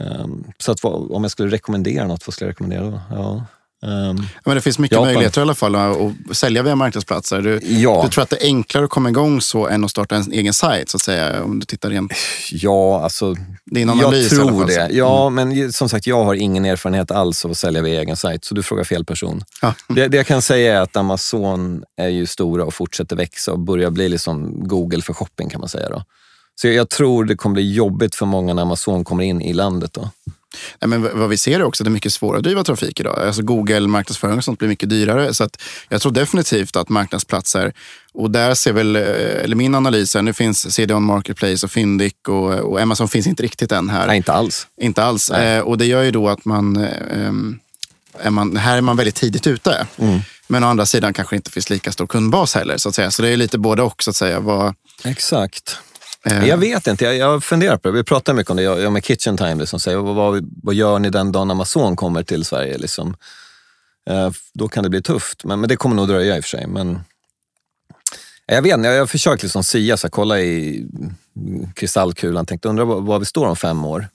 [0.00, 3.00] Ehm, så att, om jag skulle rekommendera något, vad skulle jag rekommendera då?
[3.10, 3.44] Ja.
[3.82, 5.06] Um, Men det finns mycket Japan.
[5.06, 7.42] möjligheter i alla fall att sälja via marknadsplatser.
[7.42, 8.00] Du, Ja.
[8.04, 10.54] du tror att det är enklare att komma igång så än att starta en egen
[10.54, 11.44] sajt, så att säga?
[11.44, 12.12] Om du tittar rent...
[12.52, 14.78] ja, alltså Din analys i jag alla tror fall, så.
[14.80, 14.88] det.
[14.92, 18.16] Ja, men ju- som sagt, jag har ingen erfarenhet alls av att sälja via egen
[18.16, 19.42] sajt, så du frågar fel person.
[19.62, 19.74] Ja.
[19.88, 23.58] Det, det jag kan säga är att Amazon är ju stora och fortsätter växa och
[23.58, 25.88] börjar bli liksom Google för shopping kan man säga.
[25.88, 26.02] Då.
[26.60, 29.52] Så jag, jag tror det kommer bli jobbigt för många när Amazon kommer in i
[29.52, 29.92] landet.
[29.92, 30.10] Då.
[30.80, 33.00] Nej, men vad vi ser är också att det är mycket svårare att driva trafik
[33.00, 33.18] idag.
[33.26, 35.34] Alltså Google marknadsföring och sånt blir mycket dyrare.
[35.34, 37.72] Så att jag tror definitivt att marknadsplatser,
[38.12, 39.02] och där ser väl, eh,
[39.44, 43.42] eller min analys är, nu finns CDON Marketplace och Fyndik och, och Amazon finns inte
[43.42, 44.06] riktigt än här.
[44.06, 44.66] Nej, inte alls.
[44.80, 45.30] Inte alls.
[45.30, 47.32] Eh, och det gör ju då att man, eh,
[48.20, 49.86] är man, här är man väldigt tidigt ute.
[49.96, 50.20] Mm.
[50.46, 52.76] Men å andra sidan kanske inte finns lika stor kundbas heller.
[52.76, 53.10] Så, att säga.
[53.10, 54.02] så det är lite både och.
[54.02, 54.40] Så att säga.
[54.40, 54.74] Vad,
[55.04, 55.78] Exakt.
[56.26, 56.48] Eh.
[56.48, 57.94] Jag vet inte, jag, jag funderar på det.
[57.94, 60.98] Vi pratar mycket om det, jag, jag med Kitchen Time, liksom, säger, vad, vad, gör
[60.98, 62.78] ni den dagen Amazon kommer till Sverige?
[62.78, 63.16] Liksom?
[64.10, 66.48] Eh, då kan det bli tufft, men, men det kommer nog dröja i och för
[66.48, 66.66] sig.
[66.66, 67.00] Men,
[68.46, 70.86] jag vet inte, jag har försökt liksom sia, så här, kolla i
[71.74, 74.08] kristallkulan, tänkte undra var vi står om fem år.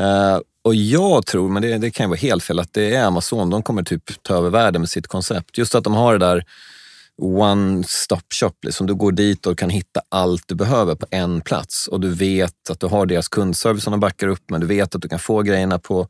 [0.00, 3.04] Eh, och jag tror, men det, det kan ju vara helt fel, att det är
[3.04, 5.58] Amazon, de kommer typ ta över världen med sitt koncept.
[5.58, 6.44] Just att de har det där
[7.22, 8.52] one stop shop.
[8.62, 8.86] Liksom.
[8.86, 11.88] Du går dit och kan hitta allt du behöver på en plats.
[11.88, 14.94] Och du vet att du har deras kundservice som de backar upp men Du vet
[14.94, 16.08] att du kan få grejerna på,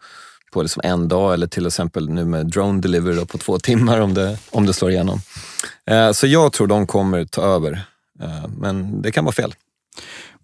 [0.53, 4.01] på liksom en dag eller till exempel nu med drone delivery då, på två timmar
[4.01, 5.21] om det, om det slår igenom.
[5.87, 7.73] Eh, så jag tror de kommer ta över.
[8.21, 9.55] Eh, men det kan vara fel.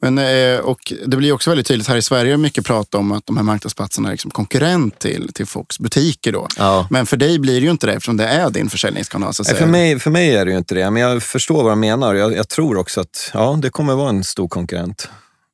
[0.01, 3.27] Men, eh, och det blir också väldigt tydligt här i Sverige, mycket prat om att
[3.27, 6.33] de här marknadsplatserna är liksom konkurrent till, till folks butiker.
[6.33, 6.49] Då.
[6.59, 6.87] Ja.
[6.91, 9.35] Men för dig blir det ju inte det eftersom det är din försäljningskanal.
[9.35, 9.45] Så.
[9.45, 12.15] För mig, för mig är det ju inte det, men jag förstår vad de menar.
[12.15, 15.09] Jag, jag tror också att ja, det kommer vara en stor konkurrent.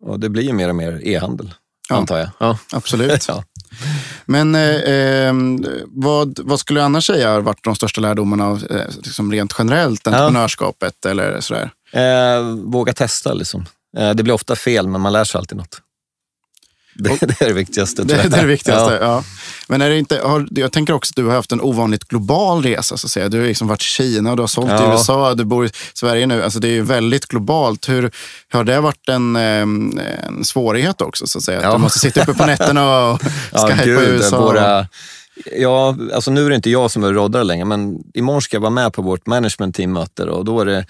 [0.05, 1.55] Och det blir ju mer och mer e-handel,
[1.89, 1.97] Ja.
[1.97, 2.29] antar jag.
[2.39, 2.59] Ja.
[2.73, 3.27] Absolut.
[3.29, 3.45] Ja.
[4.27, 5.35] Men eh, eh,
[5.87, 9.55] vad, vad skulle du annars säga har varit de största lärdomarna av eh, liksom rent
[9.59, 11.07] generellt entreprenörskapet?
[11.07, 11.71] Eller sådär?
[11.93, 13.67] Eh, våga testa liksom.
[13.99, 15.81] Eh, det blir ofta fel, men man lär sig alltid något.
[16.99, 18.03] Det, det är det viktigaste.
[18.05, 18.99] Det, det är det viktigaste.
[19.01, 19.07] Ja.
[19.07, 19.25] Ja.
[19.69, 22.63] Men är det inte, har, jag tänker också att du har haft en ovanligt global
[22.63, 22.97] resa.
[22.97, 23.29] Så att säga.
[23.29, 24.93] Du har liksom varit i Kina och du har sålt i Ja.
[24.93, 25.35] USA.
[25.35, 26.43] Du bor i Sverige nu.
[26.43, 27.89] Alltså det är väldigt globalt.
[27.89, 28.11] Hur,
[28.53, 31.27] har det varit en, en svårighet också?
[31.27, 31.59] Så att säga?
[31.59, 31.73] Att Ja.
[31.73, 33.23] Du måste sitta uppe på nätterna och
[33.53, 34.41] skypa i USA.
[34.41, 34.87] våra,
[35.59, 38.61] ja, alltså nu är det inte jag som är roddare längre, men imorgon ska jag
[38.61, 40.87] vara med på vårt management team-möte och då är det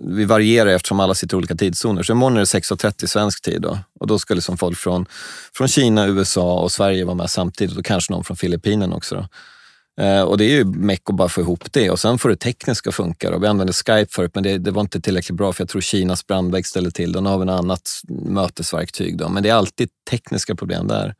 [0.00, 2.02] vi varierar eftersom alla sitter i olika tidszoner.
[2.02, 3.78] Så imorgon är det 6.30 svensk tid då.
[4.00, 5.06] och då ska liksom folk från,
[5.54, 9.14] från Kina, USA och Sverige vara med samtidigt och kanske någon från Filippinerna också.
[9.14, 9.26] Då.
[10.00, 12.36] Eh, och det är ju meck att bara få ihop det och sen får det
[12.36, 13.30] tekniska funka.
[13.30, 13.38] Då.
[13.38, 16.26] Vi använde Skype förut men det, det var inte tillräckligt bra för jag tror Kinas
[16.26, 17.12] brandvägg ställer till.
[17.12, 17.20] det.
[17.20, 19.18] Nu har vi något annat mötesverktyg.
[19.18, 19.28] Då.
[19.28, 21.14] Men det är alltid tekniska problem där.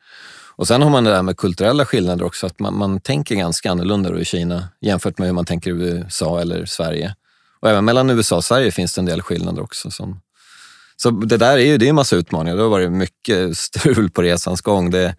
[0.57, 3.71] Och sen har man det där med kulturella skillnader också, att man, man tänker ganska
[3.71, 7.15] annorlunda då i Kina jämfört med hur man tänker i USA eller Sverige.
[7.63, 9.91] Och även mellan USA och Sverige finns det en del skillnader också.
[9.91, 10.21] Som,
[10.97, 12.57] så det där är ju det är en massa utmaningar.
[12.57, 14.91] Det har varit mycket strul på resans gång.
[14.91, 15.17] Det,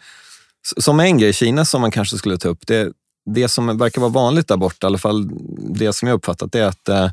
[0.78, 2.92] som en grej i Kina som man kanske skulle ta upp, det,
[3.26, 6.60] det som verkar vara vanligt där borta, i alla fall det som jag uppfattat, det
[6.60, 7.10] är att eh,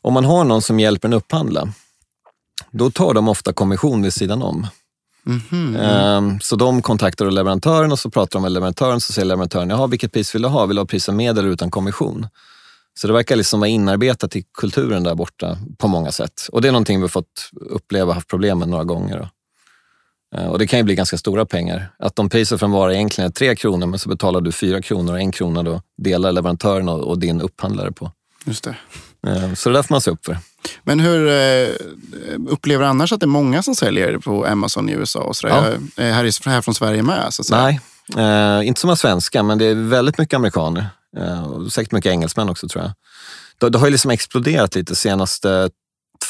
[0.00, 1.68] om man har någon som hjälper en upphandla,
[2.70, 4.66] då tar de ofta kommission vid sidan om.
[5.22, 5.76] Mhm.
[5.76, 9.86] Ehm, Så de kontaktar leverantören och så pratar de med leverantören så säger leverantören, jaha
[9.86, 10.66] vilket pris vill du ha?
[10.66, 12.26] Vill du ha priset med eller utan kommission?
[13.00, 16.48] Så det verkar liksom vara inarbetat i kulturen där borta på många sätt.
[16.52, 19.28] Och det är någonting vi fått uppleva och haft problem med några gånger.
[20.36, 21.88] Eh, Och det kan ju bli ganska stora pengar.
[21.98, 24.82] Att om priset för en vara egentligen är tre kronor men så betalar du fyra
[24.82, 28.12] kronor och en krona då delar leverantören och din upphandlare på.
[28.44, 28.76] Just det.
[29.26, 30.38] Eh, Så det där får man se upp för.
[30.84, 31.68] Men hur eh,
[32.48, 35.20] upplever du annars att det är många som säljer på Amazon i USA?
[35.20, 35.78] Och sådär?
[35.96, 37.26] Eh, Här, här från Sverige med?
[37.30, 37.56] Så.
[37.56, 37.80] Nej,
[38.68, 40.86] inte så många svenskar, men det är väldigt mycket amerikaner.
[41.16, 42.92] Eh, och säkert mycket engelsmän också tror jag.
[43.58, 45.70] Det, det har ju liksom exploderat lite senaste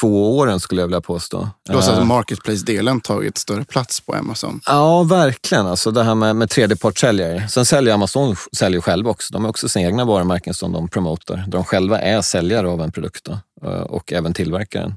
[0.01, 1.49] två åren skulle jag vilja påstå.
[1.69, 4.61] Då har Eh, uh, Marketplace-delen tagit större plats på Amazon.
[4.67, 5.67] Ja, verkligen.
[5.67, 7.49] Alltså det här med, med tredjepartssäljare.
[7.49, 9.33] Sen säljer Amazon säljer själv också.
[9.33, 11.45] De har också sina egna varumärken som de promotar.
[11.49, 14.95] De själva är säljare av en produkt då, eh, och även tillverkaren.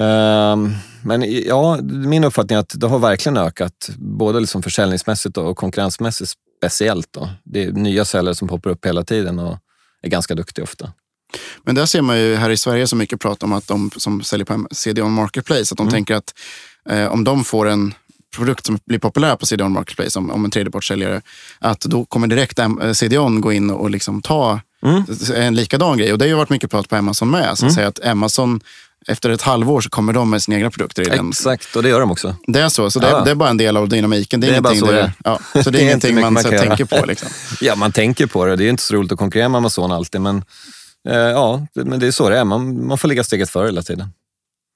[0.00, 5.56] Ehm, Men ja, min uppfattning är att det har verkligen ökat, både liksom försäljningsmässigt och
[5.56, 6.32] konkurrensmässigt
[6.68, 7.12] speciellt.
[7.12, 7.28] Då.
[7.44, 9.58] Det är nya säljare som poppar upp hela tiden och
[10.02, 10.92] är ganska duktiga ofta.
[11.64, 14.22] Men där ser man ju här i Sverige så mycket prat om att de som
[14.22, 15.92] säljer på CDON Marketplace, att de Mm.
[15.92, 16.34] tänker att
[16.90, 17.94] eh, om de får en
[18.36, 21.22] produkt som blir populär på CDON Marketplace, om, om en tredjepartssäljare,
[21.58, 25.04] att då kommer direkt eh, CDON gå in och liksom ta Mm.
[25.34, 26.12] en likadan grej.
[26.12, 27.58] Och det har ju varit mycket prat på Amazon med.
[27.58, 28.60] Så att säga att Amazon
[29.08, 31.28] efter ett halvår så kommer de med sina egna produkter i den.
[31.28, 32.36] Exakt, och det gör de också.
[32.46, 33.20] Det är så, så det, Ja.
[33.20, 34.40] är, det är bara en del av dynamiken.
[34.40, 35.12] Det är, Det är bara så det är.
[35.24, 37.06] ja, så det är, ingenting man, man tänker på.
[37.06, 37.28] Liksom.
[37.60, 38.56] Ja, man tänker på det.
[38.56, 40.44] Det är inte så roligt att konkurrera med Amazon alltid, men
[41.08, 42.44] eh, ja, det- men det är så det är.
[42.44, 44.08] Man, man får ligga steget före hela tiden.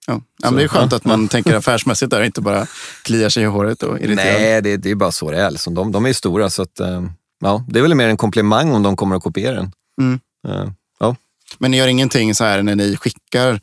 [0.06, 0.20] Ja.
[0.42, 2.66] Ja, men det är skönt att man tänker affärsmässigt där, inte bara
[3.02, 4.38] kliar sig i håret och irriterar.
[4.40, 5.50] Nej, det, det är bara så det är.
[5.50, 5.74] Liksom.
[5.74, 7.02] De, de är stora, så att, eh,
[7.40, 9.72] ja, det är väl mer en komplimang om de kommer att kopiera den.
[10.00, 10.20] Mm.
[10.48, 10.70] Eh,
[11.00, 11.16] ja.
[11.58, 13.60] Men ni gör ingenting så här när ni skickar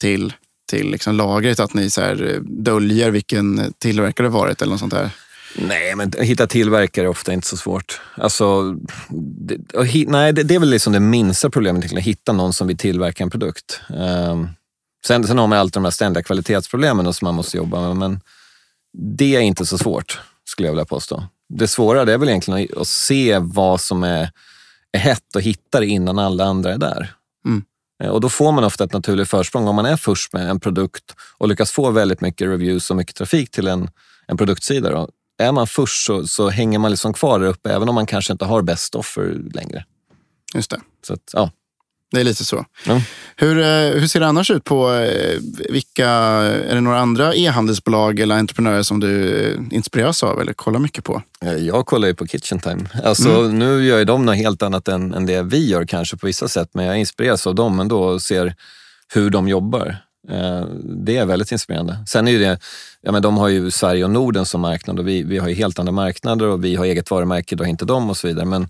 [0.00, 0.32] till,
[0.70, 4.80] till liksom lagret, att ni så här eh, döljer vilken tillverkare det varit eller något
[4.80, 5.10] sånt där?
[5.58, 8.00] Nej, men hitta tillverkare är ofta inte så svårt.
[8.14, 8.76] Alltså,
[9.10, 12.52] det, och hi, nej, det, det är väl liksom det minsta problemet, att hitta någon
[12.52, 13.80] som vill tillverka en produkt.
[13.88, 14.48] Um,
[15.06, 18.20] sen, sen har man alltid de här ständiga kvalitetsproblemen som man måste jobba med, men
[18.98, 21.24] det är inte så svårt, skulle jag vilja påstå.
[21.48, 24.30] Det svåra är väl egentligen att, att se vad som är,
[24.92, 27.14] är hett och hitta det innan alla andra är där.
[27.46, 27.64] Mm.
[28.02, 30.60] Eh, Och då får man ofta ett naturligt försprång om man är först med en
[30.60, 33.90] produkt och lyckas få väldigt mycket reviews och mycket trafik till en,
[34.26, 34.90] en produktsida.
[34.90, 35.08] Då.
[35.38, 38.32] Är man först så, så hänger man liksom kvar där uppe även om man kanske
[38.32, 39.84] inte har best offer längre.
[40.54, 40.80] Just det.
[41.06, 41.50] Så att, ja.
[42.10, 42.64] Det är lite så.
[42.86, 43.00] Ja.
[43.36, 45.38] Hur, eh, hur ser det annars ut på eh,
[45.70, 50.80] vilka, är det några andra e-handelsbolag eller entreprenörer som du eh, inspireras av eller kollar
[50.80, 51.22] mycket på?
[51.58, 52.84] Jag kollar ju på Kitchen Time.
[53.04, 56.26] Alltså, Nu gör ju de något helt annat än, än det vi gör kanske på
[56.26, 58.54] vissa sätt, men jag inspireras av dem ändå och ser
[59.14, 59.98] hur de jobbar.
[61.06, 61.98] Det är väldigt inspirerande.
[62.06, 62.58] Sen är ju det,
[63.02, 65.54] ja, men de har ju Sverige och Norden som marknad och vi, vi har ju
[65.54, 68.44] helt andra marknader och vi har eget varumärke, då inte de och så vidare.
[68.44, 68.68] Men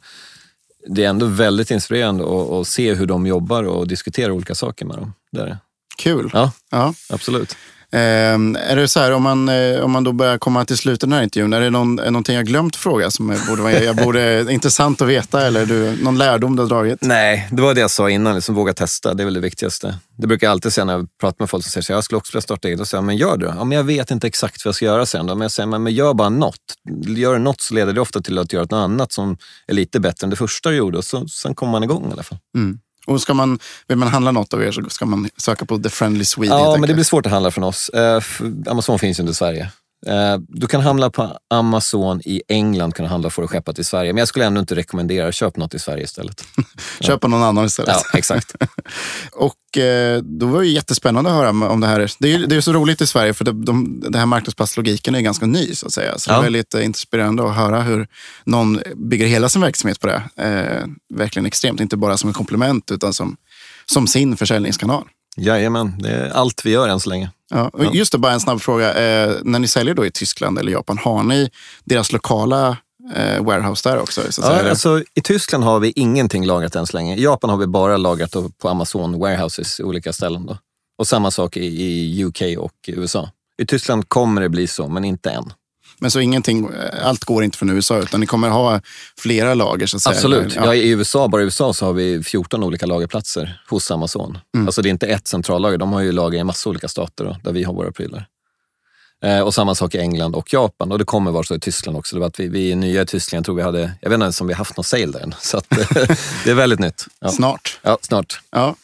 [0.87, 4.87] det är ändå väldigt inspirerande att, att se hur de jobbar och diskutera olika saker
[4.87, 5.13] med dem.
[5.33, 5.59] Det är det.
[5.99, 6.31] Kul.
[6.33, 6.95] Ja, Ja.
[7.09, 7.57] absolut.
[7.97, 11.03] Ehm, är det så här, om man, eh, om man då börjar komma till slutet
[11.03, 13.63] av den här intervjun, är det någon, är någonting jag glömt fråga som jag borde
[13.63, 16.99] vara jag borde, intressant att veta eller du, någon lärdom du har dragit?
[17.01, 19.15] Nej, det var det jag sa innan, liksom våga testa.
[19.15, 19.99] Det är väl det viktigaste.
[20.19, 22.19] Det brukar jag alltid säga när jag pratar med folk som säger så jag skulle
[22.19, 22.89] också vilja starta eget.
[22.89, 23.55] Säger jag, men gör det.
[23.57, 25.27] Ja, men jag vet inte exakt vad jag ska göra sen.
[25.27, 25.35] Då.
[25.35, 26.61] Men jag säger, men, men gör bara något.
[27.07, 29.37] Gör du något så leder det ofta till att göra något annat som
[29.67, 30.99] är lite bättre än det första du gjorde.
[30.99, 32.39] Och så, sen kommer man igång i alla fall.
[32.57, 32.79] Mm.
[33.07, 35.89] Och ska man, vill man handla något av er så ska man söka på The
[35.89, 36.55] Friendly Swede.
[36.55, 37.89] Ja, men det blir svårt att handla från oss.
[37.89, 38.23] Eh,
[38.67, 39.71] Amazon finns ju inte i Sverige.
[40.09, 43.85] Eh, du kan handla på Amazon i England, kan du handla få det skeppat till
[43.85, 44.13] Sverige.
[44.13, 46.45] Men jag skulle ändå inte rekommendera, köp något i Sverige istället.
[47.01, 47.95] Köp på någon annan istället.
[48.13, 48.55] Ja, exakt.
[49.33, 52.11] Och eh, då var det jättespännande att höra om det här.
[52.19, 55.21] Det är det är så roligt i Sverige för det, de, det här marknadsplatslogiken är
[55.21, 56.19] ganska ny så att säga.
[56.19, 56.39] Så det Ja.
[56.41, 58.09] är väldigt inspirerande att höra hur
[58.45, 60.23] någon bygger hela sin verksamhet på det.
[60.37, 63.37] Eh, verkligen extremt, inte bara som en komplement utan som,
[63.87, 65.05] som sin försäljningskanal.
[65.37, 67.31] Jajamän, det är allt vi gör än så länge.
[67.51, 68.95] Ja, och just det, bara en snabb fråga.
[68.95, 71.51] Eh, när ni säljer då i Tyskland eller Japan, har ni
[71.85, 72.77] deras lokala
[73.15, 74.33] eh, warehouse där också?
[74.33, 74.43] Så?
[74.43, 77.17] Ja, alltså, I Tyskland har vi ingenting lagrat än så länge.
[77.17, 80.47] I Japan har vi bara lagrat på Amazon warehouses i olika ställen.
[80.47, 80.59] Då.
[80.99, 83.31] Och samma sak i, i UK och USA.
[83.63, 85.53] I Tyskland kommer det bli så, men inte än.
[85.99, 88.81] Men så ingenting, eh, allt går inte från USA utan ni kommer ha
[89.19, 89.87] flera lager?
[89.87, 90.15] Så att säga.
[90.15, 90.55] Absolut.
[90.55, 90.65] Ja.
[90.65, 90.75] Ja.
[90.75, 94.39] I USA, bara i USA så har vi 14 olika lagerplatser hos Amazon.
[94.59, 95.79] Alltså det är inte ett centrallager.
[95.79, 98.27] De har ju lager i massa olika stater då, där vi har våra prylar.
[99.25, 100.93] Eh, och samma sak i England och Japan.
[100.93, 102.17] Och det kommer vara så i Tyskland också.
[102.17, 103.39] Det var att vi, vi är nya i Tyskland.
[103.41, 105.21] Jag tror vi hade, jag vet inte ens om vi har haft någon sale där
[105.21, 105.35] än.
[105.41, 107.05] Så att, eh, det är väldigt nytt.
[107.21, 107.79] Ja, Snart.
[107.83, 108.41] ja snart.
[108.51, 108.75] Ja.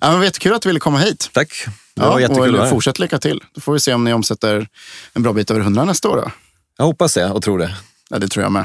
[0.00, 1.30] Ja, men jättekul att du ville komma hit.
[1.32, 1.64] Tack.
[1.94, 3.42] Det Ja, var jättekul och fortsätt lycka till.
[3.54, 4.68] Då får vi se om ni omsätter
[5.12, 6.16] en bra bit över 100 nästa år.
[6.16, 6.30] Då.
[6.78, 7.76] Jag hoppas det och tror det.
[8.10, 8.64] Ja, det tror jag med.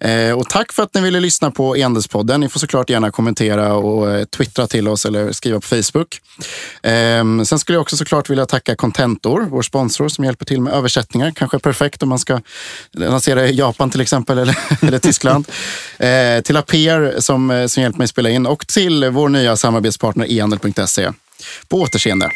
[0.00, 2.40] Eh, och tack för att ni ville lyssna på Endelspodden.
[2.40, 6.20] Ni får såklart gärna kommentera och eh, twittra till oss eller skriva på Facebook.
[6.82, 10.72] Eh, sen skulle jag också såklart vilja tacka Contentor, vår sponsor som hjälper till med
[10.72, 11.30] översättningar.
[11.30, 12.40] Kanske perfekt om man ska
[12.92, 15.48] lansera i Japan till exempel eller, eller Tyskland.
[15.98, 20.26] Eh, till Aper som, eh, som hjälpt mig spela in och till vår nya samarbetspartner
[20.26, 21.12] ehandel.se.
[21.68, 22.30] På återseende.